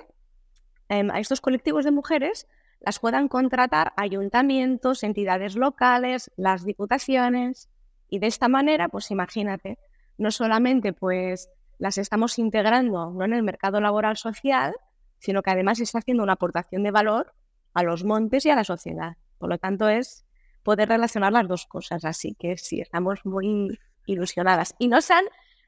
em, 0.89 1.09
a 1.09 1.19
estos 1.19 1.41
colectivos 1.41 1.85
de 1.85 1.89
mujeres 1.89 2.47
las 2.81 2.99
puedan 2.99 3.29
contratar 3.29 3.93
ayuntamientos, 3.97 5.01
entidades 5.01 5.55
locales, 5.55 6.29
las 6.37 6.65
diputaciones, 6.65 7.71
y 8.09 8.19
de 8.19 8.27
esta 8.27 8.47
manera, 8.47 8.89
pues 8.89 9.09
imagínate, 9.09 9.79
no 10.19 10.29
solamente 10.29 10.93
pues 10.93 11.49
las 11.79 11.97
estamos 11.97 12.37
integrando 12.37 13.09
no 13.09 13.25
en 13.25 13.33
el 13.33 13.41
mercado 13.41 13.81
laboral 13.81 14.15
social, 14.15 14.75
sino 15.17 15.41
que 15.41 15.49
además 15.49 15.79
está 15.79 15.97
haciendo 15.97 16.21
una 16.21 16.33
aportación 16.33 16.83
de 16.83 16.91
valor 16.91 17.33
a 17.73 17.81
los 17.81 18.03
montes 18.03 18.45
y 18.45 18.51
a 18.51 18.55
la 18.55 18.63
sociedad. 18.63 19.17
Por 19.39 19.49
lo 19.49 19.57
tanto, 19.57 19.89
es 19.89 20.27
poder 20.61 20.89
relacionar 20.89 21.33
las 21.33 21.47
dos 21.47 21.65
cosas. 21.65 22.05
Así 22.05 22.35
que 22.35 22.55
sí, 22.55 22.81
estamos 22.81 23.25
muy 23.25 23.79
ilusionadas. 24.05 24.75
Y 24.77 24.89
nos 24.89 25.09
han, 25.09 25.25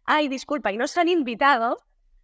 ay, 0.09 0.27
disculpa, 0.27 0.71
y 0.71 0.77
nos 0.77 0.97
han 0.97 1.07
invitado 1.07 1.77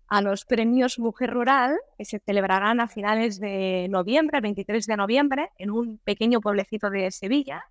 a 0.08 0.22
los 0.22 0.44
premios 0.44 0.98
Mujer 0.98 1.32
Rural, 1.32 1.78
que 2.00 2.06
se 2.06 2.18
celebrarán 2.18 2.80
a 2.80 2.88
finales 2.88 3.40
de 3.40 3.86
noviembre, 3.92 4.38
el 4.38 4.42
23 4.42 4.88
de 4.88 4.98
noviembre, 4.98 5.52
en 5.60 5.70
un 5.70 6.00
pequeño 6.00 6.42
pueblecito 6.42 6.90
de 6.90 7.12
Sevilla, 7.12 7.64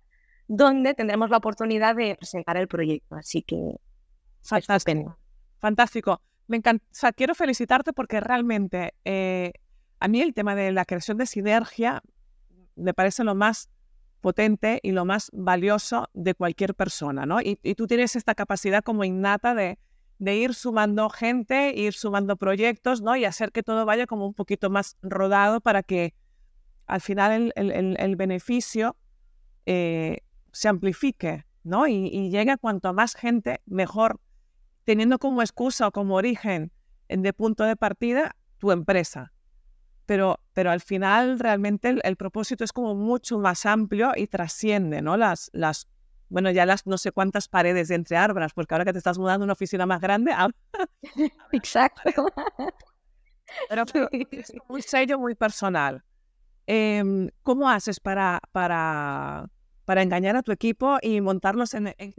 donde 0.47 0.93
tendremos 0.93 1.29
la 1.29 1.37
oportunidad 1.37 1.97
de 1.97 2.15
presentar 2.15 2.55
el 2.55 2.69
proyecto. 2.69 3.15
Así 3.15 3.41
que 3.41 3.75
fantástico. 4.41 5.17
Fantástico. 5.59 6.21
Me 6.47 6.57
encanta, 6.57 7.11
quiero 7.11 7.35
felicitarte 7.35 7.91
porque 7.91 8.21
realmente 8.21 8.93
eh, 9.03 9.51
a 9.99 10.07
mí 10.07 10.21
el 10.21 10.33
tema 10.33 10.55
de 10.55 10.71
la 10.71 10.85
creación 10.85 11.17
de 11.17 11.25
sinergia 11.25 12.01
me 12.77 12.93
parece 12.93 13.25
lo 13.25 13.35
más 13.35 13.69
potente 14.21 14.79
y 14.81 14.91
lo 14.91 15.03
más 15.03 15.29
valioso 15.33 16.09
de 16.13 16.35
cualquier 16.35 16.73
persona, 16.73 17.25
¿no? 17.25 17.41
Y, 17.41 17.57
tú 17.75 17.85
tienes 17.85 18.15
esta 18.15 18.33
capacidad 18.33 18.81
como 18.81 19.03
innata 19.03 19.53
de, 19.53 19.77
ir 20.19 20.53
sumando 20.53 21.09
gente, 21.09 21.73
ir 21.75 21.93
sumando 21.93 22.37
proyectos, 22.37 23.01
¿no? 23.01 23.15
Y 23.15 23.25
hacer 23.25 23.51
que 23.51 23.63
todo 23.63 23.85
vaya 23.85 24.07
como 24.07 24.25
un 24.27 24.33
poquito 24.33 24.69
más 24.69 24.97
rodado 25.01 25.61
para 25.61 25.83
que 25.83 26.13
al 26.87 27.01
final 27.01 27.51
el, 27.55 28.15
beneficio 28.15 28.95
eh, 29.65 30.19
se 30.51 30.67
amplifique, 30.67 31.45
¿no? 31.63 31.87
Y, 31.87 32.07
y 32.07 32.29
llegue 32.29 32.51
a 32.51 32.57
cuanto 32.57 32.93
más 32.93 33.15
gente, 33.15 33.61
mejor 33.65 34.19
teniendo 34.85 35.19
como 35.19 35.41
excusa 35.41 35.87
o 35.87 35.91
como 35.91 36.15
origen 36.15 36.71
de 37.09 37.33
punto 37.33 37.65
de 37.65 37.75
partida 37.75 38.35
tu 38.57 38.71
empresa. 38.71 39.33
Pero, 40.05 40.39
pero 40.53 40.69
al 40.69 40.81
final 40.81 41.39
realmente 41.39 41.95
el, 42.03 42.15
propósito 42.15 42.63
es 42.63 42.71
como 42.71 42.93
mucho 42.93 43.39
más 43.39 43.65
amplio 43.65 44.11
y 44.15 44.27
trasciende, 44.27 45.01
¿no? 45.01 45.17
Las, 45.17 45.49
las, 45.51 45.87
bueno, 46.35 46.51
ya 46.51 46.65
las 46.65 46.85
no 46.85 46.97
sé 46.97 47.13
cuántas 47.13 47.47
paredes 47.47 47.87
de 47.87 47.95
entre 47.95 48.17
árboles, 48.17 48.51
porque 48.53 48.73
ahora 48.73 48.83
que 48.83 48.91
te 48.91 48.97
estás 48.97 49.17
mudando 49.17 49.43
a 49.43 49.45
una 49.45 49.53
oficina 49.53 49.85
más 49.85 50.01
grande. 50.01 50.33
Exacto. 51.53 52.25
Pero, 53.69 53.85
es 54.31 54.51
un 54.67 54.81
sello 54.81 55.17
muy 55.17 55.35
personal. 55.35 56.03
Em, 56.67 57.29
¿Cómo 57.41 57.69
haces 57.69 58.01
para, 58.01 58.41
para, 58.51 59.49
para 59.85 60.01
engañar 60.01 60.35
a 60.35 60.43
tu 60.43 60.51
equipo 60.51 60.97
y 61.01 61.21
montarlos 61.21 61.73
en, 61.73 61.95
en, 61.97 62.13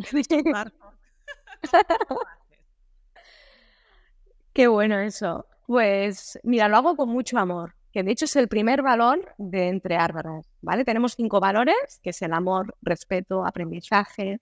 Qué 4.55 4.67
bueno 4.67 4.99
eso. 4.99 5.47
Pues 5.67 6.39
mira, 6.43 6.69
lo 6.69 6.79
hago 6.79 6.97
con 6.97 7.11
mucho 7.11 7.37
amor, 7.37 7.75
que 7.97 8.03
de 8.03 8.13
hecho 8.13 8.27
es 8.27 8.37
el 8.37 8.47
primer 8.47 8.83
valor 8.83 9.35
de 9.39 9.69
Entre 9.69 9.97
Árboles, 9.97 10.47
¿vale? 10.61 10.85
Tenemos 10.85 11.15
cinco 11.15 11.41
valores, 11.41 11.99
que 12.03 12.11
es 12.11 12.21
el 12.21 12.35
amor, 12.35 12.77
respeto, 12.83 13.47
aprendizaje, 13.47 14.39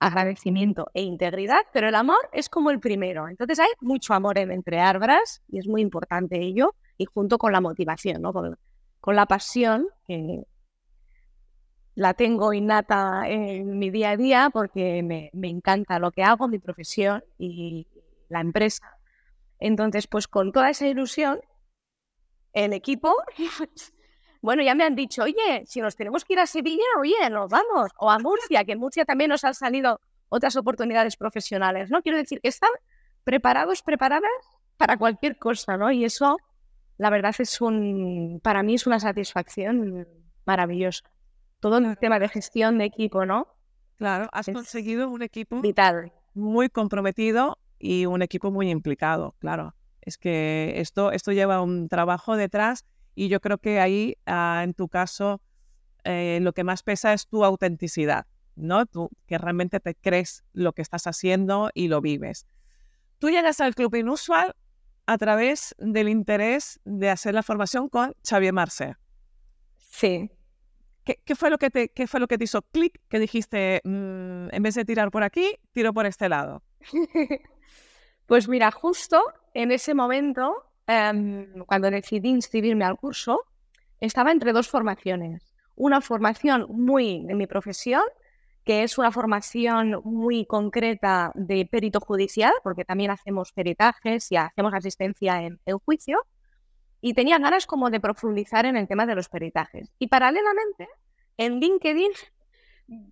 agradecimiento 0.00 0.90
e 0.92 1.02
integridad, 1.02 1.60
pero 1.72 1.86
el 1.86 1.94
amor 1.94 2.18
es 2.32 2.48
como 2.48 2.72
el 2.72 2.80
primero. 2.80 3.28
Entonces 3.28 3.60
hay 3.60 3.68
mucho 3.80 4.12
amor 4.12 4.38
en 4.38 4.50
Entre 4.50 4.80
Árboles 4.80 5.40
y 5.46 5.60
es 5.60 5.68
muy 5.68 5.82
importante 5.82 6.40
ello, 6.40 6.74
y 6.98 7.04
junto 7.04 7.38
con 7.38 7.52
la 7.52 7.60
motivación, 7.60 8.22
¿no? 8.22 8.32
Con, 8.32 8.58
la 9.14 9.26
pasión, 9.26 9.86
que 10.04 10.42
la 11.94 12.12
tengo 12.14 12.52
innata 12.52 13.28
en 13.28 13.78
mi 13.78 13.90
día 13.90 14.10
a 14.10 14.16
día 14.16 14.50
porque 14.52 15.04
me, 15.04 15.30
me 15.32 15.48
encanta 15.48 16.00
lo 16.00 16.10
que 16.10 16.24
hago, 16.24 16.48
mi 16.48 16.58
profesión 16.58 17.22
y 17.38 17.86
la 18.28 18.40
empresa 18.40 18.96
entonces, 19.58 20.06
pues 20.06 20.28
con 20.28 20.52
toda 20.52 20.70
esa 20.70 20.86
ilusión, 20.86 21.40
el 22.56 22.72
equipo, 22.72 23.14
bueno, 24.42 24.62
ya 24.62 24.74
me 24.74 24.82
han 24.82 24.94
dicho, 24.94 25.22
oye, 25.22 25.64
si 25.66 25.80
nos 25.82 25.94
tenemos 25.94 26.24
que 26.24 26.32
ir 26.32 26.40
a 26.40 26.46
Sevilla, 26.46 26.84
oye, 26.98 27.28
nos 27.30 27.50
vamos, 27.50 27.90
o 27.98 28.10
a 28.10 28.18
Murcia, 28.18 28.64
que 28.64 28.72
en 28.72 28.78
Murcia 28.78 29.04
también 29.04 29.28
nos 29.28 29.44
han 29.44 29.54
salido 29.54 30.00
otras 30.30 30.56
oportunidades 30.56 31.16
profesionales, 31.16 31.90
¿no? 31.90 32.00
Quiero 32.00 32.16
decir 32.16 32.40
que 32.40 32.48
están 32.48 32.70
preparados, 33.24 33.82
preparadas 33.82 34.30
para 34.78 34.96
cualquier 34.96 35.36
cosa, 35.36 35.76
¿no? 35.76 35.92
Y 35.92 36.06
eso, 36.06 36.38
la 36.96 37.10
verdad, 37.10 37.34
es 37.38 37.60
un, 37.60 38.40
para 38.42 38.62
mí 38.62 38.74
es 38.74 38.86
una 38.86 39.00
satisfacción 39.00 40.08
maravillosa. 40.46 41.04
Todo 41.60 41.76
el 41.76 41.98
tema 41.98 42.18
de 42.18 42.28
gestión 42.30 42.78
de 42.78 42.86
equipo, 42.86 43.26
¿no? 43.26 43.48
Claro, 43.96 44.30
has 44.32 44.46
conseguido 44.46 45.10
un 45.10 45.20
equipo 45.20 45.60
vital. 45.60 46.10
muy 46.32 46.70
comprometido 46.70 47.58
y 47.78 48.06
un 48.06 48.22
equipo 48.22 48.50
muy 48.50 48.70
implicado, 48.70 49.34
claro. 49.40 49.74
Es 50.06 50.16
que 50.16 50.74
esto, 50.76 51.12
esto 51.12 51.32
lleva 51.32 51.60
un 51.60 51.88
trabajo 51.88 52.36
detrás 52.36 52.86
y 53.14 53.28
yo 53.28 53.40
creo 53.40 53.58
que 53.58 53.80
ahí, 53.80 54.16
ah, 54.24 54.62
en 54.64 54.72
tu 54.72 54.88
caso, 54.88 55.42
eh, 56.04 56.38
lo 56.40 56.54
que 56.54 56.64
más 56.64 56.82
pesa 56.82 57.12
es 57.12 57.26
tu 57.26 57.44
autenticidad, 57.44 58.26
¿no? 58.54 58.86
Tú 58.86 59.10
que 59.26 59.36
realmente 59.36 59.80
te 59.80 59.94
crees 59.94 60.44
lo 60.54 60.72
que 60.72 60.80
estás 60.80 61.06
haciendo 61.06 61.70
y 61.74 61.88
lo 61.88 62.00
vives. 62.00 62.46
Tú 63.18 63.28
llegas 63.28 63.60
al 63.60 63.74
Club 63.74 63.94
Inusual 63.96 64.54
a 65.06 65.18
través 65.18 65.74
del 65.78 66.08
interés 66.08 66.80
de 66.84 67.10
hacer 67.10 67.34
la 67.34 67.42
formación 67.42 67.88
con 67.88 68.14
Xavier 68.22 68.52
Marce. 68.52 68.96
Sí. 69.76 70.30
¿qué, 71.04 71.34
fue 71.36 71.50
lo 71.50 71.58
que 71.58 71.70
te, 71.70 71.88
qué 71.90 72.06
fue 72.06 72.20
lo 72.20 72.26
que 72.26 72.36
te 72.36 72.44
hizo 72.44 72.62
clic 72.62 73.00
que 73.08 73.18
dijiste, 73.18 73.80
mm, 73.84 74.48
en 74.50 74.62
vez 74.62 74.74
de 74.74 74.84
tirar 74.84 75.10
por 75.10 75.22
aquí, 75.22 75.56
tiro 75.72 75.92
por 75.92 76.06
este 76.06 76.28
lado? 76.28 76.62
pues 78.26 78.48
mira, 78.48 78.70
justo 78.70 79.22
en 79.56 79.72
ese 79.72 79.94
momento, 79.94 80.54
em, 80.86 81.64
cuando 81.64 81.90
decidí 81.90 82.28
inscribirme 82.28 82.84
al 82.84 82.98
curso, 82.98 83.40
estaba 84.00 84.30
entre 84.30 84.52
dos 84.52 84.68
formaciones. 84.68 85.54
Una 85.76 86.02
formación 86.02 86.66
muy 86.68 87.24
de 87.24 87.34
mi 87.34 87.46
profesión, 87.46 88.02
que 88.64 88.82
es 88.82 88.98
una 88.98 89.10
formación 89.10 90.02
muy 90.04 90.44
concreta 90.44 91.32
de 91.34 91.64
perito 91.64 92.00
judicial, 92.00 92.52
porque 92.62 92.84
también 92.84 93.10
hacemos 93.10 93.52
peritajes 93.52 94.30
y 94.30 94.36
hacemos 94.36 94.74
asistencia 94.74 95.42
en, 95.42 95.58
el 95.64 95.76
juicio, 95.76 96.18
y 97.00 97.14
tenía 97.14 97.38
ganas 97.38 97.64
como 97.66 97.88
de 97.88 97.98
profundizar 97.98 98.66
en 98.66 98.76
el 98.76 98.86
tema 98.86 99.06
de 99.06 99.14
los 99.14 99.30
peritajes. 99.30 99.90
Y 99.98 100.08
paralelamente, 100.08 100.86
en 101.38 101.60
LinkedIn, 101.60 102.12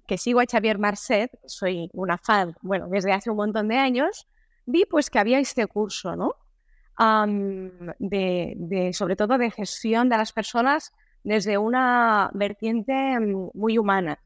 que 0.06 0.18
sigo 0.18 0.40
a 0.40 0.44
Xavier 0.44 0.78
Marcet, 0.78 1.30
soy 1.46 1.88
una 1.94 2.18
fan, 2.18 2.54
bueno, 2.60 2.86
desde 2.88 3.12
hace 3.12 3.30
un 3.30 3.38
montón 3.38 3.68
de 3.68 3.78
años, 3.78 4.26
vi 4.66 4.86
pues 4.86 5.10
que 5.10 5.18
había 5.18 5.38
este 5.38 5.66
curso, 5.66 6.16
¿no? 6.16 6.36
sobre 6.96 9.16
todo 9.16 9.36
de 9.36 9.50
gestión 9.50 10.08
de 10.08 10.16
las 10.16 10.32
personas 10.32 10.92
desde 11.24 11.58
una 11.58 12.30
vertiente 12.34 13.18
mm, 13.18 13.50
muy 13.54 13.78
humana. 13.78 14.20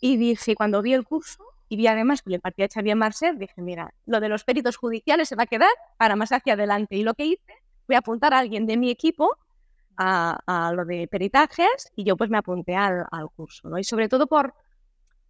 Y 0.00 0.16
dije, 0.16 0.54
cuando 0.54 0.82
vi 0.82 0.94
el 0.94 1.04
curso 1.04 1.44
y 1.68 1.76
vi 1.76 1.86
además 1.86 2.22
que 2.22 2.30
le 2.30 2.40
partía 2.40 2.68
Xavier 2.72 2.96
Marcet, 2.96 3.36
dije, 3.36 3.60
mira, 3.60 3.92
lo 4.06 4.20
de 4.20 4.28
los 4.28 4.44
peritos 4.44 4.76
judiciales 4.76 5.28
se 5.28 5.36
va 5.36 5.44
a 5.44 5.46
quedar 5.46 5.70
para 5.98 6.16
más 6.16 6.32
hacia 6.32 6.54
adelante. 6.54 6.96
Y 6.96 7.02
lo 7.02 7.14
que 7.14 7.26
hice, 7.26 7.52
voy 7.86 7.96
a 7.96 7.98
apuntar 7.98 8.34
a 8.34 8.38
alguien 8.38 8.66
de 8.66 8.76
mi 8.76 8.90
equipo 8.90 9.36
a, 9.96 10.72
lo 10.74 10.84
de 10.84 11.06
peritajes 11.06 11.92
y 11.94 12.04
yo 12.04 12.16
pues 12.16 12.30
me 12.30 12.38
apunté 12.38 12.74
al, 12.74 13.06
curso. 13.36 13.68
¿no? 13.68 13.78
Y 13.78 13.84
sobre 13.84 14.08
todo 14.08 14.26
por, 14.26 14.54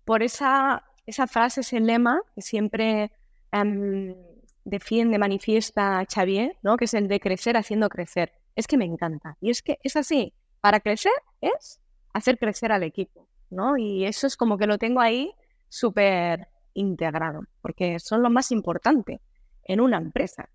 por 0.05 0.23
esa, 0.23 0.85
esa 1.07 1.27
frase, 1.27 1.61
ese 1.61 1.81
lema 1.81 2.21
que 2.35 2.43
siempre 2.43 3.12
defiende, 4.64 5.18
manifiesta 5.18 6.04
Xavier, 6.12 6.56
¿no? 6.62 6.76
que 6.76 6.87
es 6.87 6.94
el 6.94 7.09
de 7.09 7.21
crecer 7.21 7.56
haciendo 7.56 7.88
crecer. 7.88 8.32
Es 8.56 8.66
que 8.66 8.76
me 8.76 8.85
encanta. 8.85 9.37
Y 9.40 9.50
es 9.50 9.62
que 9.62 9.78
es 9.82 9.97
así. 9.97 10.35
Para 10.61 10.80
crecer 10.80 11.12
es 11.40 11.80
hacer 12.12 12.38
crecer 12.38 12.73
al 12.73 12.82
equipo. 12.82 13.28
¿no? 13.52 13.76
Y 13.76 14.04
eso 14.04 14.26
es 14.26 14.37
como 14.37 14.59
que 14.59 14.66
lo 14.66 14.78
tengo 14.78 15.00
ahí 15.00 15.35
súper 15.68 16.49
integrado, 16.75 17.42
porque 17.61 17.99
son 17.99 18.23
lo 18.23 18.30
más 18.30 18.50
importante 18.50 19.21
en 19.64 19.80
una 19.80 19.99
empresa. 19.99 20.49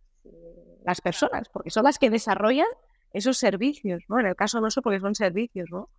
Las 0.84 1.02
personas, 1.02 1.50
porque 1.50 1.70
son 1.70 1.84
las 1.84 2.00
que 2.00 2.10
desarrollan 2.10 2.68
esos 3.14 3.38
servicios, 3.38 4.04
¿no? 4.08 4.20
En 4.20 4.26
el 4.26 4.36
caso 4.36 4.60
nuestro, 4.62 4.82
porque 4.82 5.00
son 5.00 5.16
servicios, 5.16 5.70
¿no? 5.70 5.90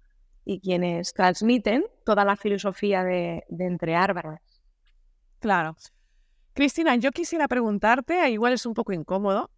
Y 0.45 0.61
quienes 0.61 1.13
transmiten 1.13 1.85
toda 2.05 2.25
la 2.25 2.37
filosofía 2.37 3.05
de 3.05 3.45
Entre 3.51 3.95
Árboles. 3.95 4.41
Claro. 5.41 5.77
Cristina, 6.59 6.97
yo 6.97 7.13
quisiera 7.13 7.47
preguntarte, 7.47 8.29
igual 8.31 8.53
es 8.53 8.67
un 8.67 8.75
poco 8.75 8.93
incómodo, 8.93 9.49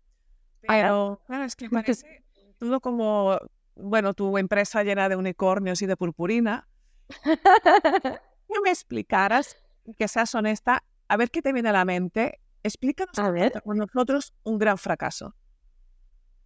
pero 0.61 1.23
claro, 1.27 1.45
es 1.45 1.57
que 1.57 1.71
parece 1.71 2.23
todo 2.59 2.79
como, 2.79 3.39
bueno, 3.75 4.13
tu 4.13 4.37
empresa 4.37 4.83
llena 4.83 5.09
de 5.09 5.17
unicornios 5.17 5.81
y 5.81 5.87
de 5.87 5.97
purpurina. 5.97 6.69
que 7.25 8.61
me 8.63 8.69
explicaras, 8.69 9.57
que 9.97 10.09
seas 10.09 10.35
honesta, 10.35 10.85
a 11.09 11.17
ver 11.17 11.31
qué 11.31 11.41
te 11.41 11.55
viene 11.55 11.71
a 11.71 11.73
la 11.73 11.87
mente. 11.87 12.39
Explícanos 12.63 13.19
a 13.19 13.31
ver. 13.31 13.63
con 13.63 13.79
nosotros 13.79 14.35
un 14.43 14.59
gran 14.59 14.77
fracaso. 14.77 15.35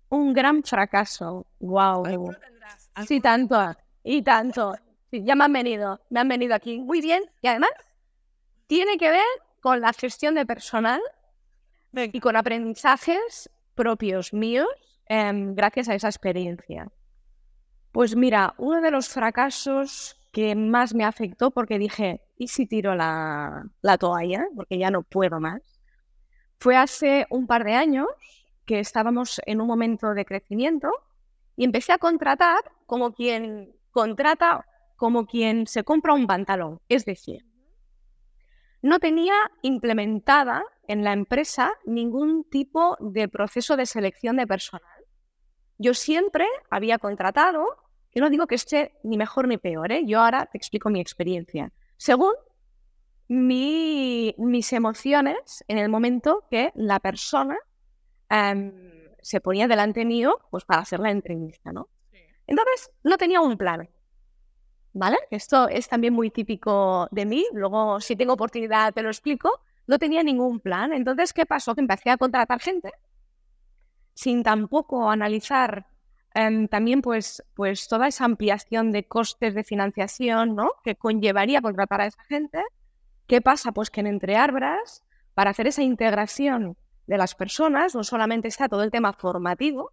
Un 0.08 0.32
gran 0.32 0.62
fracaso. 0.62 1.48
Wow. 1.58 2.04
Sí, 3.08 3.18
tanto. 3.18 3.74
Y 4.04 4.22
tanto. 4.22 4.76
ya 5.10 5.34
me 5.34 5.46
han 5.46 5.52
venido. 5.52 6.00
Me 6.10 6.20
han 6.20 6.28
venido 6.28 6.54
aquí. 6.54 6.78
Muy 6.80 7.00
bien. 7.00 7.24
Y 7.42 7.48
además, 7.48 7.70
tiene 8.68 8.96
que 8.98 9.10
ver 9.10 9.24
con 9.64 9.80
la 9.80 9.94
gestión 9.94 10.34
de 10.34 10.44
personal 10.44 11.00
y 11.94 12.20
con 12.20 12.36
aprendizajes 12.36 13.48
propios 13.74 14.34
míos 14.34 14.68
em, 15.06 15.54
gracias 15.54 15.88
a 15.88 15.94
esa 15.94 16.08
experiencia. 16.08 16.92
Pues 17.90 18.14
mira, 18.14 18.52
uno 18.58 18.82
de 18.82 18.90
los 18.90 19.08
fracasos 19.08 20.20
que 20.32 20.54
más 20.54 20.94
me 20.94 21.06
afectó 21.06 21.50
porque 21.50 21.78
dije, 21.78 22.20
¿y 22.36 22.48
si 22.48 22.66
tiro 22.66 22.94
la, 22.94 23.64
la 23.80 23.96
toalla? 23.96 24.44
Porque 24.54 24.76
ya 24.76 24.90
no 24.90 25.02
puedo 25.02 25.40
más. 25.40 25.62
Fue 26.58 26.76
hace 26.76 27.26
un 27.30 27.46
par 27.46 27.64
de 27.64 27.72
años 27.72 28.08
que 28.66 28.80
estábamos 28.80 29.40
en 29.46 29.62
un 29.62 29.66
momento 29.66 30.12
de 30.12 30.26
crecimiento 30.26 30.90
y 31.56 31.64
empecé 31.64 31.94
a 31.94 31.98
contratar 31.98 32.60
como 32.84 33.14
quien 33.14 33.74
contrata, 33.92 34.66
como 34.96 35.24
quien 35.24 35.66
se 35.66 35.84
compra 35.84 36.12
un 36.12 36.26
pantalón. 36.26 36.82
Es 36.90 37.06
decir, 37.06 37.46
no 38.84 38.98
tenía 38.98 39.32
implementada 39.62 40.62
en 40.88 41.04
la 41.04 41.14
empresa 41.14 41.72
ningún 41.86 42.44
tipo 42.44 42.98
de 43.00 43.28
proceso 43.28 43.78
de 43.78 43.86
selección 43.86 44.36
de 44.36 44.46
personal. 44.46 45.06
Yo 45.78 45.94
siempre 45.94 46.46
había 46.68 46.98
contratado, 46.98 47.64
y 48.12 48.20
no 48.20 48.28
digo 48.28 48.46
que 48.46 48.56
esté 48.56 48.92
ni 49.02 49.16
mejor 49.16 49.48
ni 49.48 49.56
peor, 49.56 49.90
¿eh? 49.90 50.02
yo 50.04 50.20
ahora 50.20 50.44
te 50.52 50.58
explico 50.58 50.90
mi 50.90 51.00
experiencia, 51.00 51.72
según 51.96 52.34
mis 53.26 54.72
emociones 54.74 55.64
en 55.66 55.78
el 55.78 55.88
momento 55.88 56.44
que 56.50 56.70
la 56.74 57.00
persona 57.00 57.56
em, 58.28 58.70
se 59.22 59.40
ponía 59.40 59.66
delante 59.66 60.04
mío 60.04 60.40
pues, 60.50 60.66
para 60.66 60.82
hacer 60.82 61.00
la 61.00 61.10
entrevista. 61.10 61.72
¿no? 61.72 61.88
Entonces, 62.46 62.90
no 63.02 63.16
tenía 63.16 63.40
un 63.40 63.56
plan. 63.56 63.88
¿Vale? 64.94 65.18
Esto 65.30 65.68
es 65.68 65.88
también 65.88 66.14
muy 66.14 66.30
típico 66.30 67.08
de 67.10 67.26
mí. 67.26 67.46
Luego, 67.52 68.00
si 68.00 68.16
tengo 68.16 68.32
oportunidad, 68.32 68.94
te 68.94 69.02
lo 69.02 69.10
explico. 69.10 69.50
No 69.86 69.98
tenía 69.98 70.22
ningún 70.22 70.60
plan. 70.60 70.94
Entonces, 70.94 71.34
¿qué 71.34 71.44
pasó? 71.44 71.74
Que 71.74 71.82
empecé 71.82 72.08
a 72.08 72.16
contratar 72.16 72.60
gente 72.60 72.90
sin 74.14 74.42
tampoco 74.42 75.10
analizar 75.10 75.86
em, 76.34 76.68
también 76.68 77.02
pues, 77.02 77.42
pues 77.54 77.88
toda 77.88 78.08
esa 78.08 78.24
ampliación 78.24 78.92
de 78.92 79.06
costes 79.06 79.54
de 79.54 79.64
financiación 79.64 80.54
¿no? 80.56 80.70
que 80.82 80.96
conllevaría 80.96 81.60
contratar 81.60 82.00
a 82.00 82.06
esa 82.06 82.22
gente. 82.24 82.62
¿Qué 83.26 83.40
pasa? 83.40 83.72
Pues 83.72 83.90
que 83.90 84.00
en 84.00 84.06
Entre 84.06 84.36
Arbras, 84.36 85.04
para 85.34 85.50
hacer 85.50 85.66
esa 85.66 85.82
integración 85.82 86.76
de 87.06 87.18
las 87.18 87.34
personas, 87.34 87.94
no 87.94 88.04
solamente 88.04 88.48
está 88.48 88.68
todo 88.68 88.82
el 88.82 88.90
tema 88.90 89.12
formativo, 89.12 89.92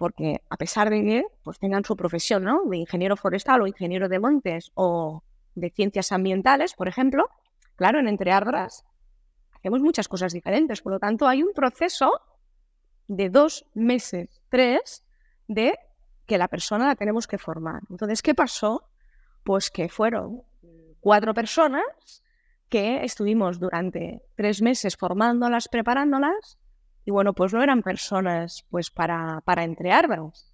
porque 0.00 0.40
a 0.48 0.56
pesar 0.56 0.88
de 0.88 1.02
que 1.02 1.24
pues, 1.42 1.58
tengan 1.58 1.84
su 1.84 1.94
profesión 1.94 2.42
¿no? 2.42 2.62
de 2.64 2.78
ingeniero 2.78 3.18
forestal 3.18 3.60
o 3.60 3.66
ingeniero 3.66 4.08
de 4.08 4.18
montes 4.18 4.72
o 4.72 5.22
de 5.54 5.68
ciencias 5.68 6.10
ambientales, 6.10 6.72
por 6.72 6.88
ejemplo, 6.88 7.28
claro, 7.76 8.00
en 8.00 8.08
Entre 8.08 8.32
Árboles 8.32 8.82
hacemos 9.52 9.80
muchas 9.80 10.08
cosas 10.08 10.32
diferentes. 10.32 10.80
Por 10.80 10.94
lo 10.94 10.98
tanto, 10.98 11.28
hay 11.28 11.42
un 11.42 11.52
proceso 11.52 12.12
de 13.08 13.28
dos 13.28 13.66
meses, 13.74 14.40
tres, 14.48 15.04
de 15.48 15.78
que 16.24 16.38
la 16.38 16.48
persona 16.48 16.86
la 16.86 16.96
tenemos 16.96 17.26
que 17.26 17.36
formar. 17.36 17.82
Entonces, 17.90 18.22
¿qué 18.22 18.34
pasó? 18.34 18.88
Pues 19.44 19.70
que 19.70 19.90
fueron 19.90 20.40
cuatro 21.00 21.34
personas 21.34 22.22
que 22.70 23.04
estuvimos 23.04 23.60
durante 23.60 24.22
tres 24.34 24.62
meses 24.62 24.96
formándolas, 24.96 25.68
preparándolas, 25.68 26.58
y 27.04 27.10
bueno, 27.10 27.32
pues 27.34 27.52
no 27.52 27.62
eran 27.62 27.82
personas 27.82 28.66
pues 28.70 28.90
para, 28.90 29.40
para 29.44 29.64
entreárboles. 29.64 30.46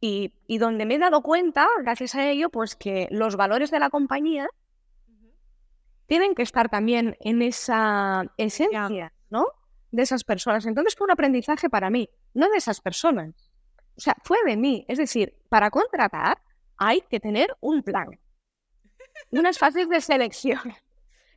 Y, 0.00 0.34
y 0.46 0.58
donde 0.58 0.84
me 0.84 0.96
he 0.96 0.98
dado 0.98 1.22
cuenta, 1.22 1.68
gracias 1.82 2.14
a 2.14 2.28
ello, 2.28 2.50
pues 2.50 2.74
que 2.74 3.08
los 3.10 3.36
valores 3.36 3.70
de 3.70 3.78
la 3.78 3.90
compañía 3.90 4.48
tienen 6.06 6.34
que 6.34 6.42
estar 6.42 6.68
también 6.68 7.16
en 7.20 7.40
esa 7.40 8.24
esencia, 8.36 9.12
¿no? 9.30 9.46
De 9.90 10.02
esas 10.02 10.24
personas. 10.24 10.66
Entonces 10.66 10.94
fue 10.96 11.06
un 11.06 11.12
aprendizaje 11.12 11.70
para 11.70 11.88
mí, 11.88 12.08
no 12.34 12.48
de 12.50 12.56
esas 12.56 12.80
personas. 12.80 13.34
O 13.96 14.00
sea, 14.00 14.16
fue 14.24 14.38
de 14.44 14.56
mí. 14.56 14.84
Es 14.88 14.98
decir, 14.98 15.38
para 15.48 15.70
contratar 15.70 16.42
hay 16.76 17.00
que 17.02 17.20
tener 17.20 17.56
un 17.60 17.82
plan, 17.82 18.18
unas 19.30 19.58
fases 19.58 19.88
de 19.88 20.00
selección. 20.00 20.74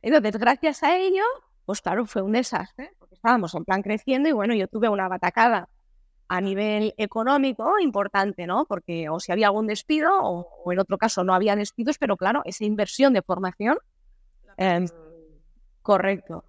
Entonces, 0.02 0.36
gracias 0.38 0.82
a 0.82 0.96
ello, 0.96 1.24
pues 1.66 1.82
claro, 1.82 2.06
fue 2.06 2.22
un 2.22 2.32
desastre 2.32 2.96
estábamos 3.16 3.54
en 3.54 3.64
plan 3.64 3.82
creciendo 3.82 4.28
y 4.28 4.32
bueno, 4.32 4.54
yo 4.54 4.68
tuve 4.68 4.88
una 4.88 5.08
batacada 5.08 5.68
a 6.28 6.40
nivel 6.40 6.94
económico 6.96 7.78
importante, 7.80 8.46
¿no? 8.46 8.66
Porque 8.66 9.08
o 9.08 9.18
si 9.18 9.32
había 9.32 9.48
algún 9.48 9.66
despido 9.66 10.10
o, 10.22 10.72
en 10.72 10.78
otro 10.78 10.98
caso 10.98 11.24
no 11.24 11.34
había 11.34 11.56
despidos, 11.56 11.98
pero 11.98 12.16
claro, 12.16 12.42
esa 12.44 12.64
inversión 12.64 13.12
de 13.12 13.22
formación, 13.22 13.78
em, 14.56 14.86
correcto. 15.82 16.44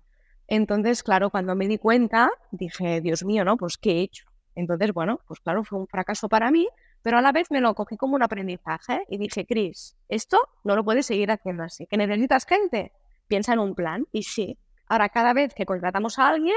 Entonces, 0.48 1.04
claro, 1.04 1.30
cuando 1.30 1.56
me 1.56 1.68
di 1.68 1.78
cuenta, 1.78 2.30
dije, 2.52 3.02
Dios 3.02 3.24
mío, 3.24 3.44
¿no? 3.44 3.58
Pues, 3.58 3.78
¿qué 3.78 3.92
he 3.92 4.02
hecho? 4.02 4.26
Entonces, 4.56 4.94
bueno, 4.94 5.20
pues 5.28 5.40
claro, 5.40 5.64
fue 5.64 5.80
un 5.80 5.88
fracaso 5.88 6.30
para 6.30 6.52
mí, 6.52 6.68
pero 7.02 7.18
a 7.18 7.22
la 7.22 7.32
vez 7.32 7.52
me 7.52 7.62
lo 7.62 7.76
cogí 7.76 7.98
como 7.98 8.16
un 8.16 8.24
aprendizaje 8.24 9.04
y 9.10 9.18
dije, 9.18 9.46
Cris, 9.46 9.98
esto 10.10 10.38
no 10.64 10.76
lo 10.76 10.84
puedes 10.84 11.06
seguir 11.06 11.32
haciendo 11.32 11.64
así. 11.64 11.86
¿Que 11.88 11.98
necesitas 11.98 12.46
gente? 12.46 12.94
Piensa 13.28 13.54
en 13.54 13.60
un 13.60 13.76
plan. 13.76 14.08
Y 14.12 14.24
sí, 14.24 14.58
Ahora, 14.88 15.10
cada 15.10 15.34
vez 15.34 15.54
que 15.54 15.65
contratamos 15.65 16.17
a 16.19 16.30
alguien, 16.30 16.56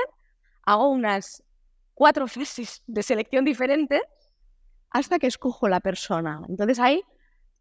hago 0.62 0.88
unas 0.88 1.42
cuatro 1.94 2.26
fases 2.26 2.82
de 2.86 3.02
selección 3.02 3.44
diferentes 3.44 4.00
hasta 4.90 5.18
que 5.18 5.26
escojo 5.26 5.68
la 5.68 5.80
persona. 5.80 6.42
Entonces 6.48 6.78
ahí, 6.78 7.02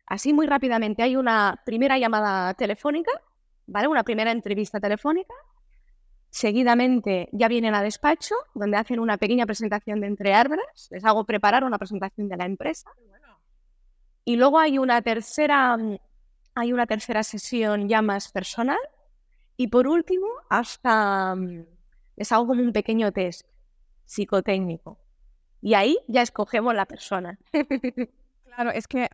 así 0.05 0.33
muy 0.33 0.47
rápidamente, 0.47 1.03
hay 1.03 1.15
una 1.15 1.61
primera 1.65 1.97
llamada 1.97 2.53
telefónica, 2.53 3.11
¿vale? 3.67 3.87
Una 3.87 4.03
primera 4.03 4.31
entrevista 4.31 4.79
telefónica. 4.79 5.33
Seguidamente 6.31 7.29
ya 7.31 7.47
vienen 7.47 7.73
a 7.73 7.81
despacho, 7.81 8.35
donde 8.53 8.77
hacen 8.77 8.99
una 8.99 9.17
pequeña 9.17 9.45
presentación 9.45 9.99
de 9.99 10.07
entre 10.07 10.33
árboles. 10.33 10.87
Les 10.91 11.03
hago 11.03 11.25
preparar 11.25 11.63
una 11.63 11.77
presentación 11.77 12.29
de 12.29 12.37
la 12.37 12.45
empresa. 12.45 12.91
Y 14.25 14.35
luego 14.35 14.59
hay 14.59 14.77
una 14.77 15.01
tercera, 15.01 15.75
hay 16.53 16.73
una 16.73 16.85
tercera 16.85 17.23
sesión 17.23 17.89
ya 17.89 18.01
más 18.01 18.31
personal. 18.31 18.77
Y 19.59 19.67
por 19.67 19.89
último, 19.89 20.25
hasta 20.47 21.35
les 22.15 22.31
hago 22.31 22.47
como 22.47 22.61
un 22.61 22.71
pequeño 22.71 23.11
test 23.11 23.45
psicotécnico. 24.05 24.97
Y 25.61 25.73
ahí 25.73 25.97
ya 26.07 26.21
escogemos 26.21 26.73
la 26.73 26.85
persona. 26.85 27.37
claro, 28.45 28.71
es 28.71 28.87
que 28.87 29.09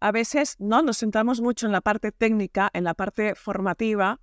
a 0.00 0.12
veces 0.12 0.56
no 0.58 0.82
nos 0.82 0.98
centramos 0.98 1.40
mucho 1.40 1.64
en 1.64 1.72
la 1.72 1.80
parte 1.80 2.12
técnica, 2.12 2.68
en 2.74 2.84
la 2.84 2.92
parte 2.92 3.34
formativa. 3.36 4.20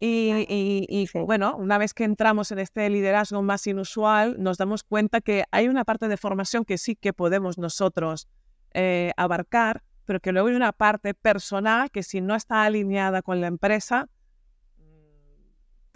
Y, 0.00 1.08
bueno, 1.24 1.54
una 1.56 1.78
vez 1.78 1.94
que 1.94 2.02
entramos 2.02 2.50
en 2.50 2.58
este 2.58 2.90
liderazgo 2.90 3.42
más 3.42 3.64
inusual, 3.68 4.34
nos 4.40 4.58
damos 4.58 4.82
cuenta 4.82 5.20
que 5.20 5.44
hay 5.52 5.68
una 5.68 5.84
parte 5.84 6.08
de 6.08 6.16
formación 6.16 6.64
que 6.64 6.78
sí 6.78 6.96
que 6.96 7.12
podemos 7.12 7.58
nosotros 7.58 8.26
eh, 8.74 9.12
abarcar, 9.16 9.84
pero 10.04 10.18
que 10.18 10.32
luego 10.32 10.48
hay 10.48 10.56
una 10.56 10.72
parte 10.72 11.14
personal 11.14 11.92
que 11.92 12.02
si 12.02 12.20
no 12.20 12.34
está 12.34 12.64
alineada 12.64 13.22
con 13.22 13.40
la 13.40 13.46
empresa, 13.46 14.08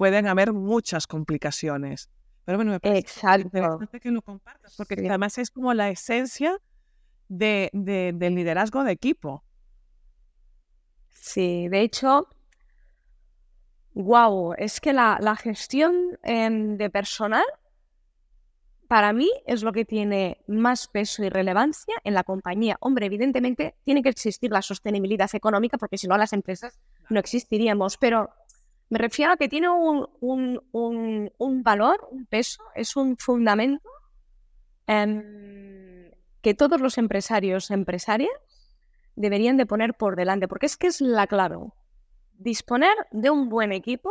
pueden 0.01 0.29
haber 0.29 0.55
muchas 0.55 1.07
complicaciones. 1.07 2.09
Pero 2.47 2.57
bueno, 2.57 2.71
me 2.71 2.81
parece 2.81 3.21
interesante 3.37 4.01
que 4.01 4.11
lo 4.11 4.23
compartas, 4.23 4.75
porque 4.79 4.95
además 4.95 5.37
es 5.37 5.51
como 5.51 5.75
la 5.75 5.91
esencia 5.91 6.59
de, 7.29 7.69
del 7.75 8.35
liderazgo 8.35 8.83
de 8.83 8.93
equipo. 8.93 9.45
Sí, 11.11 11.69
de 11.69 11.83
hecho, 11.83 12.29
wow, 13.93 14.55
es 14.57 14.81
que 14.81 14.95
la, 14.95 15.19
la 15.21 15.37
gestión 15.37 16.19
de 16.25 16.89
personal 16.91 17.45
para 18.89 19.13
mí 19.13 19.31
es 19.45 19.63
lo 19.63 19.71
que 19.71 19.85
tiene 19.85 20.39
más 20.47 20.89
peso 20.89 21.23
y 21.25 21.29
relevancia 21.29 21.95
en 22.05 22.15
la 22.15 22.25
compañía. 22.25 22.79
Hombre, 22.81 23.05
evidentemente 23.05 23.77
tiene 23.85 24.03
que 24.03 24.09
existir 24.09 24.51
la 24.51 24.63
sostenibilidad 24.63 25.29
económica 25.35 25.77
porque 25.77 25.99
si 25.99 26.09
no 26.09 26.17
las 26.17 26.33
empresas 26.33 26.81
no 27.11 27.21
existiríamos, 27.21 27.99
pero 27.99 28.31
me 28.91 28.99
refiero 28.99 29.33
a 29.33 29.37
que 29.37 29.49
tiene 29.49 29.69
un, 29.69 30.11
valor, 31.63 32.09
un 32.11 32.27
peso, 32.27 32.63
es 32.75 32.97
un 32.97 33.17
fundamento 33.17 33.89
em, 34.89 36.11
que 36.43 36.55
todos 36.55 36.81
los 36.81 36.99
empresarios, 36.99 37.71
empresarias, 37.71 38.33
deberían 39.15 39.57
de 39.57 39.67
poner 39.67 39.95
por 39.95 40.17
delante, 40.17 40.49
porque 40.49 40.67
es 40.67 40.77
que 40.77 40.89
es 40.89 41.01
la 41.01 41.29
clave. 41.29 41.57
Disponer 42.33 42.97
de 43.13 43.31
un 43.31 43.49
buen 43.49 43.71
equipo 43.71 44.11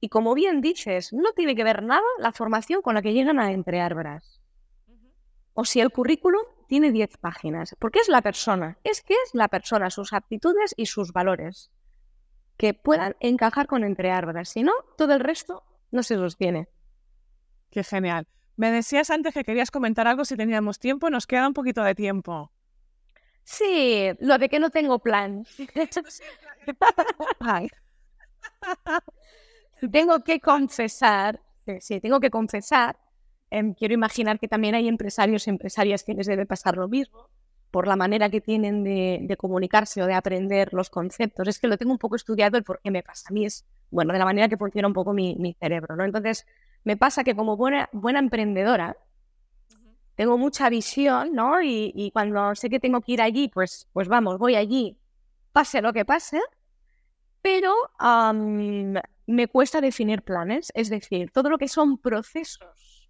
y 0.00 0.08
como 0.08 0.34
bien 0.34 0.60
dices, 0.60 1.12
no 1.12 1.32
tiene 1.32 1.54
que 1.54 1.62
ver 1.62 1.84
nada 1.84 2.02
la 2.18 2.32
formación 2.32 2.82
con 2.82 2.94
la 2.94 3.02
que 3.02 3.12
llegan 3.12 3.38
a 3.38 3.52
Entre 3.52 3.80
Árboles. 3.80 4.42
O 5.54 5.64
si 5.64 5.80
el 5.80 5.90
currículum 5.90 6.42
tiene 6.66 6.90
10 6.90 7.18
páginas, 7.18 7.76
porque 7.78 8.00
es 8.00 8.08
la 8.08 8.20
persona, 8.20 8.78
es 8.82 9.00
que 9.00 9.14
es 9.14 9.30
la 9.32 9.46
persona, 9.46 9.90
sus 9.90 10.12
aptitudes 10.12 10.74
y 10.76 10.86
sus 10.86 11.12
valores 11.12 11.70
que 12.62 12.72
puedan 12.74 13.16
encajar 13.18 13.66
con 13.66 13.82
entre 13.82 14.12
árboles. 14.12 14.50
Si 14.50 14.62
no, 14.62 14.70
todo 14.96 15.14
el 15.14 15.18
resto 15.18 15.64
no 15.90 16.04
se 16.04 16.14
sostiene. 16.14 16.68
Qué 17.72 17.82
genial. 17.82 18.28
Me 18.54 18.70
decías 18.70 19.10
antes 19.10 19.34
que 19.34 19.42
querías 19.42 19.72
comentar 19.72 20.06
algo 20.06 20.24
si 20.24 20.36
teníamos 20.36 20.78
tiempo. 20.78 21.10
Nos 21.10 21.26
queda 21.26 21.48
un 21.48 21.54
poquito 21.54 21.82
de 21.82 21.96
tiempo. 21.96 22.52
Sí, 23.42 24.10
lo 24.20 24.38
de 24.38 24.48
que 24.48 24.60
no 24.60 24.70
tengo 24.70 25.00
plan. 25.00 25.44
tengo 29.90 30.22
que 30.22 30.38
confesar, 30.38 31.40
sí, 31.80 32.00
tengo 32.00 32.20
que 32.20 32.30
confesar, 32.30 32.96
em, 33.50 33.74
quiero 33.74 33.92
imaginar 33.92 34.38
que 34.38 34.46
también 34.46 34.76
hay 34.76 34.86
empresarios 34.86 35.48
y 35.48 35.50
empresarias 35.50 36.04
que 36.04 36.14
les 36.14 36.28
debe 36.28 36.46
pasar 36.46 36.76
lo 36.76 36.86
mismo, 36.86 37.28
por 37.72 37.88
la 37.88 37.96
manera 37.96 38.28
que 38.28 38.42
tienen 38.42 38.84
de, 38.84 39.34
comunicarse 39.38 40.02
o 40.02 40.06
de 40.06 40.12
aprender 40.12 40.74
los 40.74 40.90
conceptos. 40.90 41.48
Es 41.48 41.58
que 41.58 41.66
lo 41.66 41.78
tengo 41.78 41.90
un 41.90 41.98
poco 41.98 42.16
estudiado 42.16 42.58
el 42.58 42.64
por 42.64 42.80
qué 42.82 42.90
me 42.90 43.02
pasa. 43.02 43.30
A 43.30 43.32
mí 43.32 43.46
es, 43.46 43.64
bueno, 43.90 44.12
de 44.12 44.18
la 44.18 44.26
manera 44.26 44.46
que 44.46 44.58
funciona 44.58 44.86
un 44.86 44.94
poco 44.94 45.14
mi, 45.14 45.56
cerebro, 45.58 45.96
¿no? 45.96 46.04
Entonces, 46.04 46.46
me 46.84 46.98
pasa 46.98 47.24
que 47.24 47.34
como 47.34 47.56
buena, 47.56 47.88
buena 47.92 48.18
emprendedora, 48.18 48.98
tengo 50.16 50.36
mucha 50.36 50.68
visión, 50.68 51.32
¿no? 51.32 51.62
Y, 51.62 52.10
cuando 52.12 52.54
sé 52.54 52.68
que 52.68 52.78
tengo 52.78 53.00
que 53.00 53.12
ir 53.12 53.22
allí, 53.22 53.48
pues, 53.48 53.88
pues 53.94 54.06
vamos, 54.06 54.38
voy 54.38 54.54
allí, 54.54 54.98
pase 55.52 55.80
lo 55.80 55.94
que 55.94 56.04
pase, 56.04 56.40
pero 57.40 57.74
me 59.26 59.48
cuesta 59.48 59.80
definir 59.80 60.20
planes, 60.20 60.70
es 60.74 60.90
decir, 60.90 61.30
todo 61.30 61.48
lo 61.48 61.56
que 61.56 61.68
son 61.68 61.96
procesos 61.96 63.08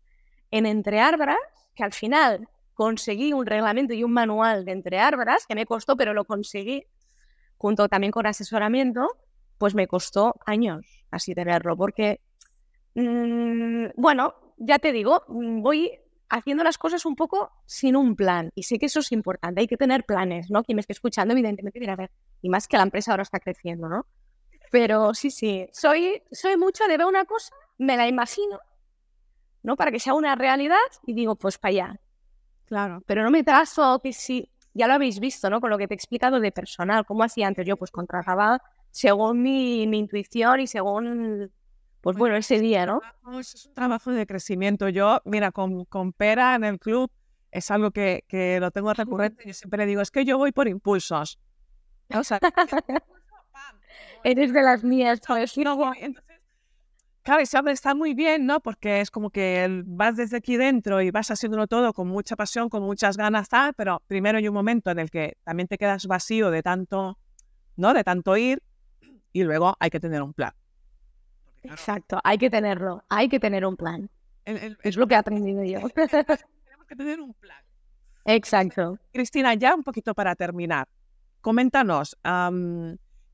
en 0.53 0.67
entre 0.67 1.01
árboles, 1.01 1.37
que 1.75 1.83
al 1.83 1.93
final 1.93 2.49
conseguí 2.75 3.33
un 3.33 3.47
reglamento 3.47 3.95
y 3.95 4.05
un 4.05 4.13
manual 4.13 4.65
de 4.65 4.73
entre 4.73 4.99
árboles, 4.99 5.47
que 5.47 5.55
me 5.55 5.67
costó, 5.67 5.97
pero 5.97 6.15
lo 6.15 6.25
conseguí, 6.25 6.85
junto 7.57 7.89
también 7.89 8.13
con 8.13 8.27
asesoramiento, 8.27 9.09
pues 9.59 9.75
me 9.75 9.87
costó 9.87 10.35
años 10.47 10.85
así 11.11 11.35
tenerlo, 11.35 11.77
porque, 11.77 12.21
mm, 12.95 13.87
bueno, 13.97 14.35
ya 14.57 14.79
te 14.79 14.93
digo, 14.93 15.23
mm, 15.29 15.63
voy 15.63 15.99
haciendo 16.29 16.65
las 16.65 16.79
cosas 16.79 17.05
un 17.05 17.15
poco 17.15 17.51
sin 17.67 17.95
un 17.95 18.17
plan. 18.17 18.51
Y 18.55 18.63
sé 18.63 18.79
que 18.79 18.87
eso 18.87 19.01
es 19.01 19.13
importante, 19.13 19.61
hay 19.61 19.67
que 19.67 19.77
tener 19.77 20.05
planes, 20.05 20.51
¿no? 20.51 20.65
Quien 20.65 20.77
me 20.77 20.81
esté 20.81 20.95
escuchando, 20.95 21.33
evidentemente, 21.33 21.79
dirá, 21.79 21.95
ver, 21.95 22.11
y 22.41 22.49
más 22.49 22.67
que 22.67 22.79
la 22.79 22.85
empresa 22.85 23.11
ahora 23.11 23.23
está 23.23 23.39
creciendo, 23.39 23.89
¿no? 23.89 24.07
Pero 24.71 25.13
sí, 25.13 25.31
sí, 25.31 25.67
soy, 25.73 26.23
soy 26.33 26.57
mucho 26.57 26.85
de 26.87 26.97
ver 26.97 27.07
una 27.07 27.27
cosa, 27.27 27.55
me 27.77 27.99
la 27.99 28.09
imagino, 28.09 28.59
¿no? 29.63 29.77
Para 29.77 29.91
que 29.91 30.01
sea 30.01 30.15
una 30.15 30.35
realidad 30.35 30.77
y 31.07 31.13
digo, 31.13 31.37
pues 31.37 31.59
para 31.59 31.71
allá. 31.71 32.01
Claro. 32.73 33.03
Pero 33.07 33.23
no 33.23 33.31
me 33.31 33.45
trazo 33.45 34.01
que 34.03 34.15
si, 34.15 34.51
ya 34.73 34.87
lo 34.87 34.95
habéis 34.95 35.21
visto, 35.21 35.51
¿no? 35.51 35.61
Con 35.61 35.69
lo 35.69 35.77
que 35.77 35.87
te 35.87 35.93
he 35.93 35.97
explicado 35.97 36.41
de 36.41 36.53
personal, 36.53 37.05
¿cómo 37.05 37.23
hacía 37.23 37.47
antes? 37.47 37.67
Yo 37.67 37.77
pues 37.77 37.91
contrataba 37.91 38.63
según 38.91 39.43
mi, 39.43 39.83
intuición 39.83 40.61
y 40.61 40.67
según, 40.67 41.53
pues 42.01 42.17
bueno, 42.17 42.35
ese 42.35 42.61
día, 42.61 42.87
¿no? 42.87 43.03
Es 43.39 43.67
un 43.67 43.75
trabajo 43.75 44.11
de 44.11 44.27
crecimiento. 44.27 44.89
Yo, 44.89 45.21
mira, 45.27 45.53
con, 45.53 45.85
con 45.85 46.15
Pera 46.15 46.55
en 46.55 46.65
el 46.65 46.79
club 46.79 47.11
es 47.51 47.71
algo 47.71 47.91
que, 47.91 48.25
que 48.27 48.59
lo 48.59 48.71
tengo 48.71 48.95
recurrente. 48.95 49.45
Yo 49.45 49.53
siempre 49.53 49.77
le 49.77 49.85
digo, 49.85 50.01
es 50.01 50.11
que 50.11 50.25
yo 50.25 50.39
voy 50.39 50.53
por 50.53 50.67
impulsos. 50.67 51.39
O 52.15 52.25
sea, 52.25 52.41
Eres 54.25 54.51
de 54.51 54.63
las 54.63 54.83
mías, 54.83 55.21
¿sabes? 55.23 55.59
No, 55.59 55.93
Claro, 57.23 57.41
eso 57.41 57.59
está 57.69 57.95
muy 57.95 58.15
bien, 58.15 58.47
¿no? 58.47 58.59
Porque 58.61 59.01
es 59.01 59.11
como 59.11 59.31
que 59.31 59.83
vas 59.87 60.17
desde 60.17 60.39
aquí 60.39 60.57
dentro 60.57 61.01
y 61.01 61.13
vas 61.13 61.31
haciéndolo 61.31 61.69
todo 61.69 61.93
con 61.93 62.09
mucha 62.09 62.35
pasión, 62.35 62.69
con 62.69 62.83
muchas 62.83 63.17
ganas, 63.17 63.49
tal, 63.49 63.75
pero 63.75 64.03
primero 64.09 64.39
hay 64.39 64.49
un 64.49 64.55
momento 64.55 64.91
en 64.91 64.99
el 64.99 65.09
que 65.09 65.37
también 65.45 65.69
te 65.69 65.79
quedas 65.79 66.07
vacío 66.07 66.51
de 66.51 66.65
tanto, 66.65 67.19
¿no? 67.77 67.95
De 67.95 68.03
tanto 68.03 68.37
ir 68.37 68.61
y 69.33 69.45
luego 69.45 69.77
hay 69.79 69.91
que 69.91 70.01
tener 70.01 70.21
un 70.21 70.33
plan. 70.33 70.53
Exacto, 71.63 72.19
hay 72.25 72.39
que 72.39 72.51
tenerlo, 72.51 73.05
hay 73.09 73.29
que 73.29 73.39
tener 73.39 73.65
un 73.65 73.77
plan. 73.77 74.11
es 74.45 74.97
lo 74.97 75.07
que 75.07 75.15
he 75.15 75.17
aprendido 75.17 75.63
yo. 75.63 75.89
Tenemos 75.95 76.87
que 76.89 76.97
tener 76.97 77.21
un 77.21 77.35
plan. 77.35 77.63
Exacto. 78.25 78.99
Cristina, 79.13 79.55
ya 79.55 79.77
un 79.77 79.85
poquito 79.85 80.13
para 80.13 80.35
terminar, 80.35 80.89
coméntanos, 81.41 82.17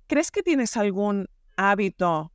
¿crees 0.07 0.31
que 0.31 0.42
tienes 0.42 0.77
algún 0.77 1.27
hábito 1.57 2.33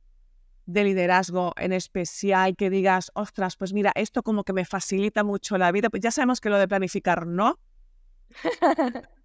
de 0.66 0.84
liderazgo 0.84 1.52
en 1.56 1.72
especial 1.72 2.56
que 2.56 2.70
digas, 2.70 3.10
ostras, 3.14 3.56
pues 3.56 3.72
mira, 3.72 3.92
esto 3.94 4.22
como 4.22 4.44
que 4.44 4.52
me 4.52 4.64
facilita 4.64 5.24
mucho 5.24 5.58
la 5.58 5.72
vida? 5.72 5.90
Pues 5.90 6.02
ya 6.02 6.10
sabemos 6.10 6.40
que 6.40 6.50
lo 6.50 6.58
de 6.58 6.68
planificar 6.68 7.26
no. 7.26 7.58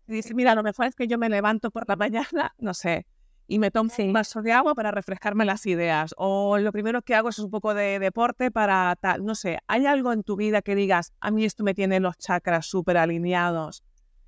dice, 0.08 0.34
mira, 0.34 0.56
lo 0.56 0.64
mejor 0.64 0.88
es 0.88 0.96
que 0.96 1.08
yo 1.08 1.18
me 1.18 1.30
levanto 1.30 1.72
por 1.72 1.88
la 1.88 1.96
mañana, 1.98 2.54
no 2.58 2.74
sé, 2.74 3.06
y 3.48 3.58
me 3.58 3.72
tomo 3.72 3.90
un 3.98 4.14
vaso 4.14 4.42
de 4.42 4.52
agua 4.52 4.76
para 4.76 4.92
refrescarme 4.92 5.44
las 5.44 5.66
ideas. 5.66 6.14
O 6.18 6.58
lo 6.60 6.72
primero 6.72 7.02
que 7.02 7.16
hago 7.16 7.30
es 7.30 7.40
un 7.40 7.50
poco 7.50 7.74
de 7.74 8.00
deporte 8.00 8.52
para 8.52 8.96
tal, 9.02 9.26
no 9.26 9.36
sé, 9.36 9.60
¿hay 9.68 9.86
algo 9.86 10.14
en 10.14 10.24
tu 10.24 10.36
vida 10.36 10.62
que 10.62 10.76
digas, 10.76 11.14
a 11.20 11.32
mí 11.32 11.46
esto 11.46 11.64
me 11.64 11.74
tiene 11.74 12.00
los 12.00 12.18
chakras 12.18 12.68
súper 12.68 12.98
alineados? 12.98 13.84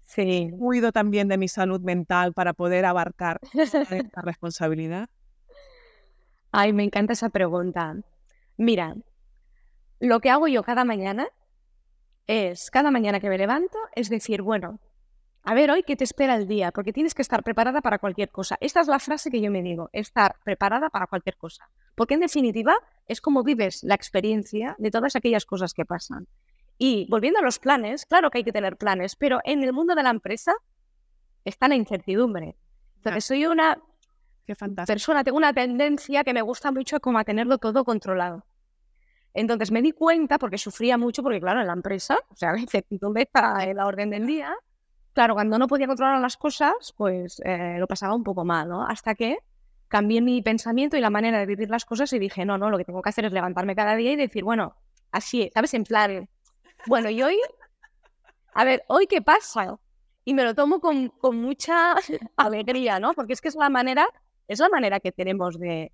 Sí. 0.07 0.49
Cuido 0.57 0.91
también 0.91 1.27
de 1.29 1.37
mi 1.37 1.47
salud 1.47 1.79
mental 1.81 2.33
para 2.33 2.53
poder 2.53 2.83
abarcar 2.83 3.39
esta 3.53 4.21
responsabilidad. 4.21 5.07
Ay, 6.51 6.73
me 6.73 6.83
encanta 6.83 7.13
esa 7.13 7.29
pregunta. 7.29 7.95
Mira, 8.57 8.95
lo 9.99 10.19
que 10.19 10.29
hago 10.29 10.47
yo 10.47 10.63
cada 10.63 10.83
mañana 10.83 11.29
es, 12.27 12.69
cada 12.69 12.91
mañana 12.91 13.19
que 13.19 13.29
me 13.29 13.37
levanto, 13.37 13.77
es 13.95 14.09
decir, 14.09 14.41
bueno, 14.41 14.79
a 15.43 15.53
ver 15.53 15.71
hoy 15.71 15.83
qué 15.83 15.95
te 15.95 16.03
espera 16.03 16.35
el 16.35 16.47
día, 16.47 16.71
porque 16.71 16.93
tienes 16.93 17.15
que 17.15 17.21
estar 17.21 17.41
preparada 17.43 17.81
para 17.81 17.99
cualquier 17.99 18.29
cosa. 18.29 18.57
Esta 18.59 18.81
es 18.81 18.87
la 18.87 18.99
frase 18.99 19.31
que 19.31 19.41
yo 19.41 19.49
me 19.49 19.63
digo, 19.63 19.89
estar 19.93 20.35
preparada 20.43 20.89
para 20.89 21.07
cualquier 21.07 21.37
cosa. 21.37 21.69
Porque 21.95 22.15
en 22.15 22.19
definitiva 22.19 22.75
es 23.07 23.21
como 23.21 23.43
vives 23.43 23.83
la 23.83 23.95
experiencia 23.95 24.75
de 24.77 24.91
todas 24.91 25.15
aquellas 25.15 25.45
cosas 25.45 25.73
que 25.73 25.85
pasan. 25.85 26.27
Y 26.77 27.07
volviendo 27.09 27.39
a 27.39 27.43
los 27.43 27.59
planes, 27.59 28.05
claro 28.05 28.29
que 28.29 28.39
hay 28.39 28.43
que 28.43 28.51
tener 28.51 28.75
planes, 28.75 29.15
pero 29.15 29.39
en 29.45 29.63
el 29.63 29.71
mundo 29.71 29.95
de 29.95 30.03
la 30.03 30.09
empresa 30.09 30.53
está 31.45 31.67
la 31.67 31.75
incertidumbre. 31.75 32.55
Entonces, 32.97 33.25
soy 33.25 33.45
una 33.45 33.79
Qué 34.45 34.55
fantástico. 34.55 34.93
persona, 34.93 35.23
tengo 35.23 35.37
una 35.37 35.53
tendencia 35.53 36.23
que 36.23 36.33
me 36.33 36.41
gusta 36.41 36.71
mucho 36.71 36.99
como 36.99 37.19
a 37.19 37.23
tenerlo 37.23 37.57
todo 37.57 37.83
controlado. 37.83 38.45
Entonces 39.33 39.71
me 39.71 39.81
di 39.81 39.91
cuenta, 39.91 40.37
porque 40.37 40.57
sufría 40.57 40.97
mucho, 40.97 41.23
porque 41.23 41.39
claro, 41.39 41.61
en 41.61 41.67
la 41.67 41.73
empresa, 41.73 42.17
o 42.29 42.35
sea, 42.35 42.51
la 42.53 42.59
incertidumbre 42.59 43.23
está 43.23 43.63
en 43.63 43.77
la 43.77 43.85
orden 43.85 44.09
del 44.09 44.27
día. 44.27 44.53
Claro, 45.13 45.33
cuando 45.33 45.57
no 45.57 45.67
podía 45.67 45.87
controlar 45.87 46.19
las 46.19 46.37
cosas, 46.37 46.93
pues 46.97 47.41
eh, 47.45 47.75
lo 47.79 47.87
pasaba 47.87 48.15
un 48.15 48.23
poco 48.23 48.45
mal, 48.45 48.69
¿no? 48.69 48.85
Hasta 48.85 49.15
que 49.15 49.37
cambié 49.89 50.21
mi 50.21 50.41
pensamiento 50.41 50.95
y 50.95 51.01
la 51.01 51.09
manera 51.09 51.39
de 51.39 51.45
vivir 51.45 51.69
las 51.69 51.83
cosas 51.83 52.11
y 52.13 52.19
dije, 52.19 52.45
no, 52.45 52.57
no, 52.57 52.69
lo 52.69 52.77
que 52.77 52.85
tengo 52.85 53.01
que 53.01 53.09
hacer 53.09 53.25
es 53.25 53.33
levantarme 53.33 53.75
cada 53.75 53.95
día 53.95 54.13
y 54.13 54.15
decir, 54.15 54.43
bueno, 54.43 54.75
así, 55.11 55.51
¿sabes? 55.53 55.73
En 55.73 55.83
plan, 55.83 56.29
bueno, 56.87 57.09
y 57.09 57.21
hoy, 57.21 57.37
a 58.53 58.63
ver, 58.63 58.83
¿hoy 58.87 59.07
qué 59.07 59.21
pasa? 59.21 59.77
Y 60.23 60.33
me 60.33 60.43
lo 60.43 60.55
tomo 60.55 60.79
con, 60.79 61.09
con 61.09 61.41
mucha 61.41 61.95
alegría, 62.37 62.99
¿no? 62.99 63.13
Porque 63.13 63.33
es 63.33 63.41
que 63.41 63.49
es 63.49 63.55
la 63.55 63.69
manera, 63.69 64.07
es 64.51 64.59
la 64.59 64.69
manera 64.69 64.99
que 64.99 65.11
tenemos 65.11 65.57
de, 65.57 65.91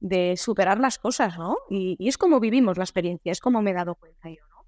de 0.00 0.36
superar 0.36 0.78
las 0.78 0.98
cosas, 0.98 1.38
¿no? 1.38 1.56
Y, 1.68 1.96
es 2.08 2.18
como 2.18 2.40
vivimos 2.40 2.76
la 2.78 2.84
experiencia, 2.84 3.32
es 3.32 3.40
como 3.40 3.62
me 3.62 3.72
he 3.72 3.74
dado 3.74 3.94
cuenta 3.94 4.28
yo, 4.28 4.42
¿no? 4.50 4.64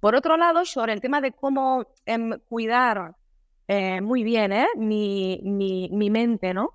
Por 0.00 0.14
otro 0.14 0.36
lado, 0.36 0.64
sobre 0.64 0.92
el 0.92 1.00
tema 1.00 1.20
de 1.20 1.32
cómo 1.32 1.84
eh, 2.06 2.38
cuidar 2.48 3.16
eh, 3.68 4.00
muy 4.00 4.24
bien 4.24 4.52
¿eh? 4.52 4.66
mi, 4.76 5.40
mi, 5.44 5.90
mi 5.92 6.10
mente, 6.10 6.54
¿no? 6.54 6.72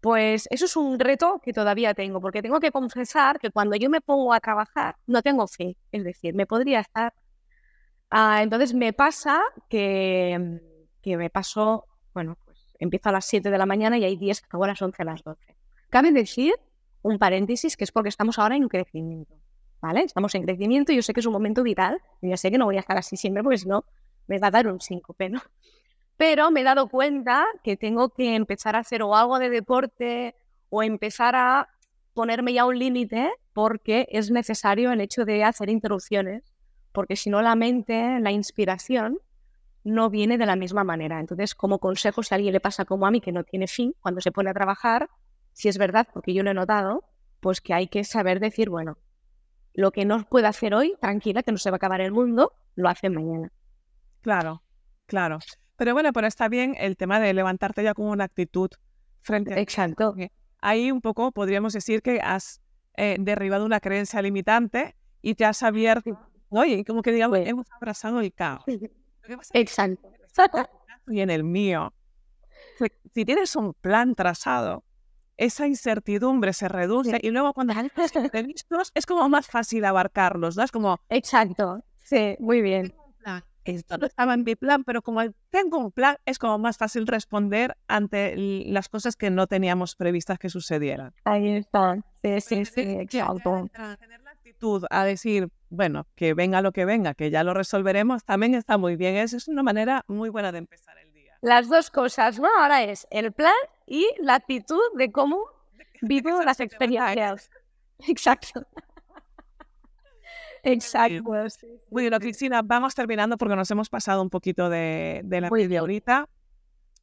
Pues 0.00 0.48
eso 0.50 0.64
es 0.64 0.76
un 0.76 0.98
reto 0.98 1.40
que 1.44 1.52
todavía 1.52 1.94
tengo, 1.94 2.20
porque 2.20 2.42
tengo 2.42 2.58
que 2.58 2.72
confesar 2.72 3.38
que 3.38 3.50
cuando 3.50 3.76
yo 3.76 3.88
me 3.90 4.00
pongo 4.00 4.32
a 4.32 4.40
trabajar 4.40 4.96
no 5.06 5.22
tengo 5.22 5.46
fe, 5.46 5.76
es 5.92 6.04
decir, 6.04 6.34
me 6.34 6.46
podría 6.46 6.80
estar... 6.80 7.14
Ah, 8.10 8.42
entonces 8.42 8.74
me 8.74 8.92
pasa 8.92 9.40
que, 9.68 10.60
que 11.02 11.16
me 11.16 11.30
paso, 11.30 11.86
bueno, 12.12 12.36
empiezo 12.82 13.08
a 13.08 13.12
las 13.12 13.24
7 13.26 13.50
de 13.50 13.58
la 13.58 13.66
mañana 13.66 13.96
y 13.96 14.04
hay 14.04 14.16
días 14.16 14.40
que 14.40 14.46
acabo 14.46 14.64
a 14.64 14.68
las 14.68 14.82
11, 14.82 15.02
a 15.02 15.04
las 15.04 15.22
12. 15.22 15.56
Cabe 15.88 16.10
decir, 16.10 16.54
un 17.02 17.18
paréntesis, 17.18 17.76
que 17.76 17.84
es 17.84 17.92
porque 17.92 18.08
estamos 18.08 18.38
ahora 18.38 18.56
en 18.56 18.68
crecimiento, 18.68 19.34
¿vale? 19.80 20.02
Estamos 20.02 20.34
en 20.34 20.42
crecimiento 20.42 20.92
y 20.92 20.96
yo 20.96 21.02
sé 21.02 21.14
que 21.14 21.20
es 21.20 21.26
un 21.26 21.32
momento 21.32 21.62
vital, 21.62 22.00
y 22.20 22.30
ya 22.30 22.36
sé 22.36 22.50
que 22.50 22.58
no 22.58 22.64
voy 22.64 22.76
a 22.76 22.80
estar 22.80 22.98
así 22.98 23.16
siempre 23.16 23.42
porque 23.42 23.58
si 23.58 23.68
no 23.68 23.84
me 24.26 24.38
va 24.38 24.48
a 24.48 24.50
dar 24.50 24.66
un 24.66 24.80
síncope, 24.80 25.30
¿no? 25.30 25.40
Pero 26.16 26.50
me 26.50 26.60
he 26.60 26.64
dado 26.64 26.88
cuenta 26.88 27.46
que 27.62 27.76
tengo 27.76 28.10
que 28.10 28.34
empezar 28.34 28.76
a 28.76 28.80
hacer 28.80 29.02
o 29.02 29.14
algo 29.14 29.38
de 29.38 29.48
deporte 29.48 30.34
o 30.68 30.82
empezar 30.82 31.34
a 31.36 31.68
ponerme 32.14 32.52
ya 32.52 32.64
un 32.66 32.78
límite 32.78 33.30
porque 33.52 34.06
es 34.10 34.30
necesario 34.30 34.92
el 34.92 35.00
hecho 35.00 35.24
de 35.24 35.44
hacer 35.44 35.70
interrupciones, 35.70 36.42
porque 36.92 37.16
si 37.16 37.30
no 37.30 37.42
la 37.42 37.54
mente, 37.54 38.18
la 38.20 38.32
inspiración, 38.32 39.18
no 39.84 40.10
viene 40.10 40.38
de 40.38 40.46
la 40.46 40.56
misma 40.56 40.84
manera. 40.84 41.20
Entonces, 41.20 41.54
como 41.54 41.78
consejo, 41.78 42.22
si 42.22 42.34
a 42.34 42.36
alguien 42.36 42.52
le 42.52 42.60
pasa 42.60 42.84
como 42.84 43.06
a 43.06 43.10
mí, 43.10 43.20
que 43.20 43.32
no 43.32 43.44
tiene 43.44 43.66
fin, 43.66 43.94
cuando 44.00 44.20
se 44.20 44.32
pone 44.32 44.50
a 44.50 44.54
trabajar, 44.54 45.08
si 45.52 45.68
es 45.68 45.78
verdad, 45.78 46.08
porque 46.12 46.34
yo 46.34 46.42
lo 46.42 46.50
he 46.50 46.54
notado, 46.54 47.04
pues 47.40 47.60
que 47.60 47.74
hay 47.74 47.88
que 47.88 48.04
saber 48.04 48.40
decir, 48.40 48.70
bueno, 48.70 48.98
lo 49.74 49.90
que 49.90 50.04
no 50.04 50.24
puedo 50.28 50.46
hacer 50.46 50.74
hoy, 50.74 50.94
tranquila, 51.00 51.42
que 51.42 51.52
no 51.52 51.58
se 51.58 51.70
va 51.70 51.76
a 51.76 51.78
acabar 51.78 52.00
el 52.00 52.12
mundo, 52.12 52.52
lo 52.74 52.88
hace 52.88 53.10
mañana. 53.10 53.52
Claro, 54.20 54.62
claro. 55.06 55.38
Pero 55.76 55.94
bueno, 55.94 56.12
pero 56.12 56.26
está 56.26 56.48
bien 56.48 56.76
el 56.78 56.96
tema 56.96 57.18
de 57.18 57.34
levantarte 57.34 57.82
ya 57.82 57.94
con 57.94 58.06
una 58.06 58.24
actitud 58.24 58.70
frente 59.20 59.54
a... 59.54 59.58
Exacto. 59.58 60.14
Ahí 60.60 60.92
un 60.92 61.00
poco 61.00 61.32
podríamos 61.32 61.72
decir 61.72 62.02
que 62.02 62.20
has 62.20 62.62
eh, 62.96 63.16
derribado 63.18 63.64
una 63.64 63.80
creencia 63.80 64.22
limitante 64.22 64.94
y 65.22 65.34
te 65.34 65.44
has 65.44 65.62
abierto, 65.62 66.18
¿no? 66.50 66.64
Y 66.64 66.84
como 66.84 67.02
que 67.02 67.12
digamos, 67.12 67.38
Pues 67.38 67.48
hemos 67.48 67.66
abrazado 67.72 68.20
el 68.20 68.32
caos. 68.32 68.62
Exacto. 69.52 70.08
Y 71.08 71.20
en 71.20 71.30
el 71.30 71.42
mío. 71.42 71.92
Si- 72.78 73.24
tienes 73.24 73.56
un 73.56 73.74
plan 73.74 74.14
trazado, 74.14 74.84
esa 75.36 75.66
incertidumbre 75.66 76.52
se 76.52 76.68
reduce 76.68 77.18
y 77.20 77.30
luego 77.30 77.52
cuando 77.52 77.74
los 77.96 78.14
imprevistos 78.14 78.92
es 78.94 79.04
como 79.04 79.28
más 79.28 79.48
fácil 79.48 79.84
abarcarlos, 79.84 80.56
¿no? 80.56 80.62
Es 80.62 80.70
como, 80.70 81.00
Exacto. 81.08 81.84
Sí, 82.00 82.36
muy 82.38 82.62
bien. 82.62 82.94
Esto 83.64 83.96
no 83.96 84.06
estaba 84.06 84.34
en 84.34 84.42
mi 84.42 84.56
plan, 84.56 84.82
pero 84.82 85.02
como 85.02 85.20
tengo 85.50 85.78
un 85.78 85.92
plan, 85.92 86.16
es 86.24 86.40
como 86.40 86.58
más 86.58 86.78
fácil 86.78 87.06
responder 87.06 87.76
ante 87.86 88.34
las 88.36 88.88
cosas 88.88 89.14
que 89.14 89.30
no 89.30 89.46
teníamos 89.46 89.94
previstas 89.94 90.40
que 90.40 90.48
sucedieran. 90.48 91.14
Ahí 91.24 91.58
está. 91.58 91.96
Sí, 92.24 92.40
sí, 92.40 92.64
sí, 92.64 92.84
ya 92.84 93.02
exacto. 93.02 93.68
Actitud 94.62 94.84
a 94.90 95.04
decir, 95.04 95.48
bueno, 95.70 96.06
que 96.14 96.34
venga 96.34 96.62
lo 96.62 96.72
que 96.72 96.84
venga, 96.84 97.14
que 97.14 97.30
ya 97.30 97.42
lo 97.42 97.52
resolveremos, 97.54 98.24
también 98.24 98.54
está 98.54 98.78
muy 98.78 98.96
bien. 98.96 99.16
Es, 99.16 99.32
es 99.32 99.48
una 99.48 99.62
manera 99.62 100.04
muy 100.06 100.28
buena 100.28 100.52
de 100.52 100.58
empezar 100.58 100.96
el 100.98 101.12
día. 101.12 101.36
Las 101.40 101.68
dos 101.68 101.90
cosas, 101.90 102.38
¿no? 102.38 102.48
Ahora 102.60 102.84
es 102.84 103.06
el 103.10 103.32
plan 103.32 103.54
y 103.86 104.06
la 104.20 104.36
actitud 104.36 104.80
de 104.96 105.10
cómo 105.10 105.38
vivo 106.02 106.42
las 106.42 106.60
experiencias. 106.60 107.50
Exacto. 108.08 108.64
Exacto. 110.64 111.48
sí, 111.48 111.66
Bueno. 111.90 112.20
Cristina, 112.20 112.62
vamos 112.62 112.94
terminando 112.94 113.36
porque 113.36 113.56
nos 113.56 113.68
hemos 113.72 113.88
pasado 113.88 114.22
un 114.22 114.30
poquito 114.30 114.68
de, 114.68 115.22
de 115.24 115.40
la 115.40 115.48
Muy 115.48 115.62
media 115.62 115.68
bien. 115.68 115.82
horita. 115.82 116.28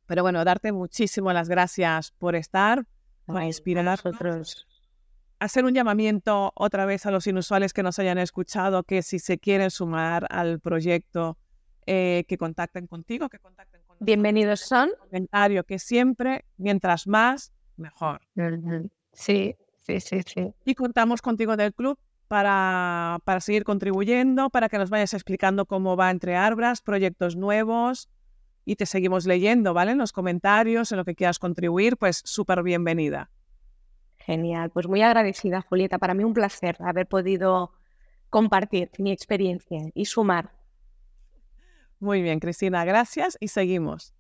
Pero 0.06 0.24
bueno, 0.24 0.43
darte 0.45 0.72
muchísimas 0.72 1.34
las 1.34 1.50
gracias 1.50 2.12
por 2.12 2.36
estar, 2.36 2.86
por 3.26 3.38
Ay, 3.38 3.43
a 3.43 3.48
inspirarnos. 3.48 4.65
Hacer 5.39 5.65
un 5.65 5.73
llamamiento 5.73 6.52
otra 6.56 6.86
vez 6.86 7.06
a 7.06 7.12
los 7.12 7.25
inusuales 7.28 7.73
que 7.73 7.84
nos 7.84 7.97
hayan 7.99 8.17
escuchado, 8.17 8.84
que 8.84 9.02
si 9.02 9.19
se 9.19 9.39
quieren 9.39 9.71
sumar 9.71 10.28
al 10.30 10.60
proyecto, 10.60 11.38
eh, 11.86 12.25
que 12.28 12.38
contacten 12.38 12.88
contigo, 12.88 13.30
que 13.30 13.39
contacten 13.39 13.82
con 13.82 13.95
nosotros. 13.95 14.06
Bienvenidos 14.06 14.60
son. 14.60 14.91
Comentario 14.99 15.63
que 15.63 15.80
siempre, 15.80 16.45
mientras 16.58 17.08
más, 17.08 17.54
mejor. 17.78 18.21
Sí, 19.13 19.56
sí, 19.78 19.99
sí, 19.99 20.21
sí. 20.25 20.54
Y 20.65 20.75
contamos 20.75 21.21
contigo 21.21 21.58
del 21.58 21.73
club 21.73 21.97
para, 22.28 23.19
para 23.23 23.39
seguir 23.39 23.63
contribuyendo, 23.63 24.49
para 24.49 24.69
que 24.69 24.78
nos 24.78 24.89
vayas 24.89 25.13
explicando 25.13 25.65
cómo 25.65 25.95
va 25.95 26.12
entre 26.12 26.36
Arbras, 26.36 26.82
proyectos 26.82 27.36
nuevos 27.36 28.10
y 28.65 28.75
te 28.75 28.86
seguimos 28.86 29.25
leyendo, 29.25 29.73
¿vale? 29.73 29.93
En 29.93 29.97
los 29.97 30.12
comentarios, 30.12 30.91
en 30.91 30.99
lo 30.99 31.06
que 31.06 31.15
quieras 31.15 31.39
contribuir, 31.39 31.97
pues 31.97 32.21
súper 32.23 32.62
bienvenida. 32.62 33.32
Genial. 34.19 34.69
Pues 34.69 34.88
muy 34.88 35.01
agradecida, 35.01 35.62
Julieta. 35.62 35.97
Para 35.97 36.13
mí 36.13 36.23
un 36.23 36.34
placer 36.34 36.77
haber 36.79 37.08
podido 37.08 37.71
compartir 38.29 38.91
mi 38.97 39.12
experiencia 39.12 39.89
y 39.93 40.05
sumar. 40.05 40.51
Muy 41.99 42.21
bien, 42.21 42.39
Cristina, 42.39 42.86
gracias 42.86 43.38
y 43.39 43.49
seguimos. 43.49 44.13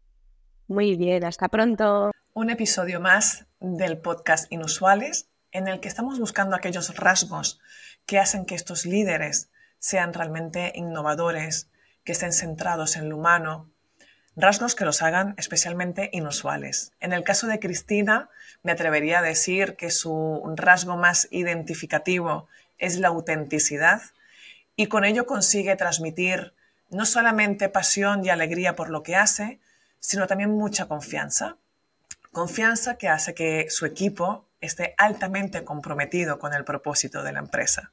Muy 0.67 0.95
bien, 0.97 1.23
hasta 1.23 1.47
pronto. 1.47 2.11
Un 2.33 2.49
episodio 2.49 2.99
más 2.99 3.47
del 3.59 3.99
podcast 3.99 4.51
Inusuales 4.51 5.29
en 5.51 5.67
el 5.67 5.79
que 5.79 5.87
estamos 5.87 6.19
buscando 6.19 6.55
aquellos 6.55 6.95
rasgos 6.97 7.59
que 8.05 8.19
hacen 8.19 8.45
que 8.45 8.55
estos 8.55 8.85
líderes 8.85 9.49
sean 9.79 10.13
realmente 10.13 10.73
innovadores, 10.75 11.69
que 12.03 12.11
estén 12.11 12.33
centrados 12.33 12.97
en 12.97 13.09
lo 13.09 13.17
humano, 13.17 13.71
rasgos 14.39 14.75
que 14.75 14.85
los 14.85 15.01
hagan 15.01 15.35
especialmente 15.37 16.09
inusuales. 16.13 16.93
En 16.99 17.13
el 17.13 17.23
caso 17.23 17.47
de 17.47 17.59
Cristina, 17.59 18.29
me 18.63 18.71
atrevería 18.71 19.19
a 19.19 19.23
decir 19.23 19.75
que 19.75 19.91
su 19.91 20.41
rasgo 20.55 20.97
más 20.97 21.27
identificativo 21.31 22.47
es 22.77 22.97
la 22.99 23.09
autenticidad 23.09 24.01
y 24.75 24.87
con 24.87 25.03
ello 25.05 25.25
consigue 25.25 25.75
transmitir 25.75 26.53
no 26.89 27.05
solamente 27.05 27.69
pasión 27.69 28.25
y 28.25 28.29
alegría 28.29 28.75
por 28.75 28.89
lo 28.89 29.03
que 29.03 29.15
hace, 29.15 29.59
sino 29.99 30.27
también 30.27 30.51
mucha 30.51 30.87
confianza. 30.87 31.57
Confianza 32.31 32.97
que 32.97 33.09
hace 33.09 33.33
que 33.33 33.69
su 33.69 33.85
equipo 33.85 34.45
esté 34.61 34.95
altamente 34.97 35.63
comprometido 35.63 36.39
con 36.39 36.53
el 36.53 36.63
propósito 36.63 37.23
de 37.23 37.33
la 37.33 37.39
empresa. 37.39 37.91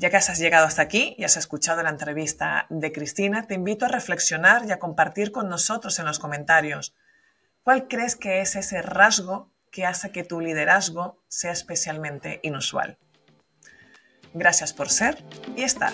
Ya 0.00 0.08
que 0.08 0.16
has 0.16 0.38
llegado 0.38 0.64
hasta 0.64 0.80
aquí 0.80 1.14
y 1.18 1.24
has 1.24 1.36
escuchado 1.36 1.82
la 1.82 1.90
entrevista 1.90 2.64
de 2.70 2.90
Cristina, 2.90 3.46
te 3.46 3.52
invito 3.52 3.84
a 3.84 3.88
reflexionar 3.88 4.64
y 4.66 4.72
a 4.72 4.78
compartir 4.78 5.30
con 5.30 5.50
nosotros 5.50 5.98
en 5.98 6.06
los 6.06 6.18
comentarios 6.18 6.94
cuál 7.62 7.86
crees 7.86 8.16
que 8.16 8.40
es 8.40 8.56
ese 8.56 8.80
rasgo 8.80 9.52
que 9.70 9.84
hace 9.84 10.10
que 10.10 10.24
tu 10.24 10.40
liderazgo 10.40 11.22
sea 11.28 11.52
especialmente 11.52 12.40
inusual. 12.42 12.96
Gracias 14.32 14.72
por 14.72 14.88
ser 14.88 15.22
y 15.54 15.64
estar. 15.64 15.92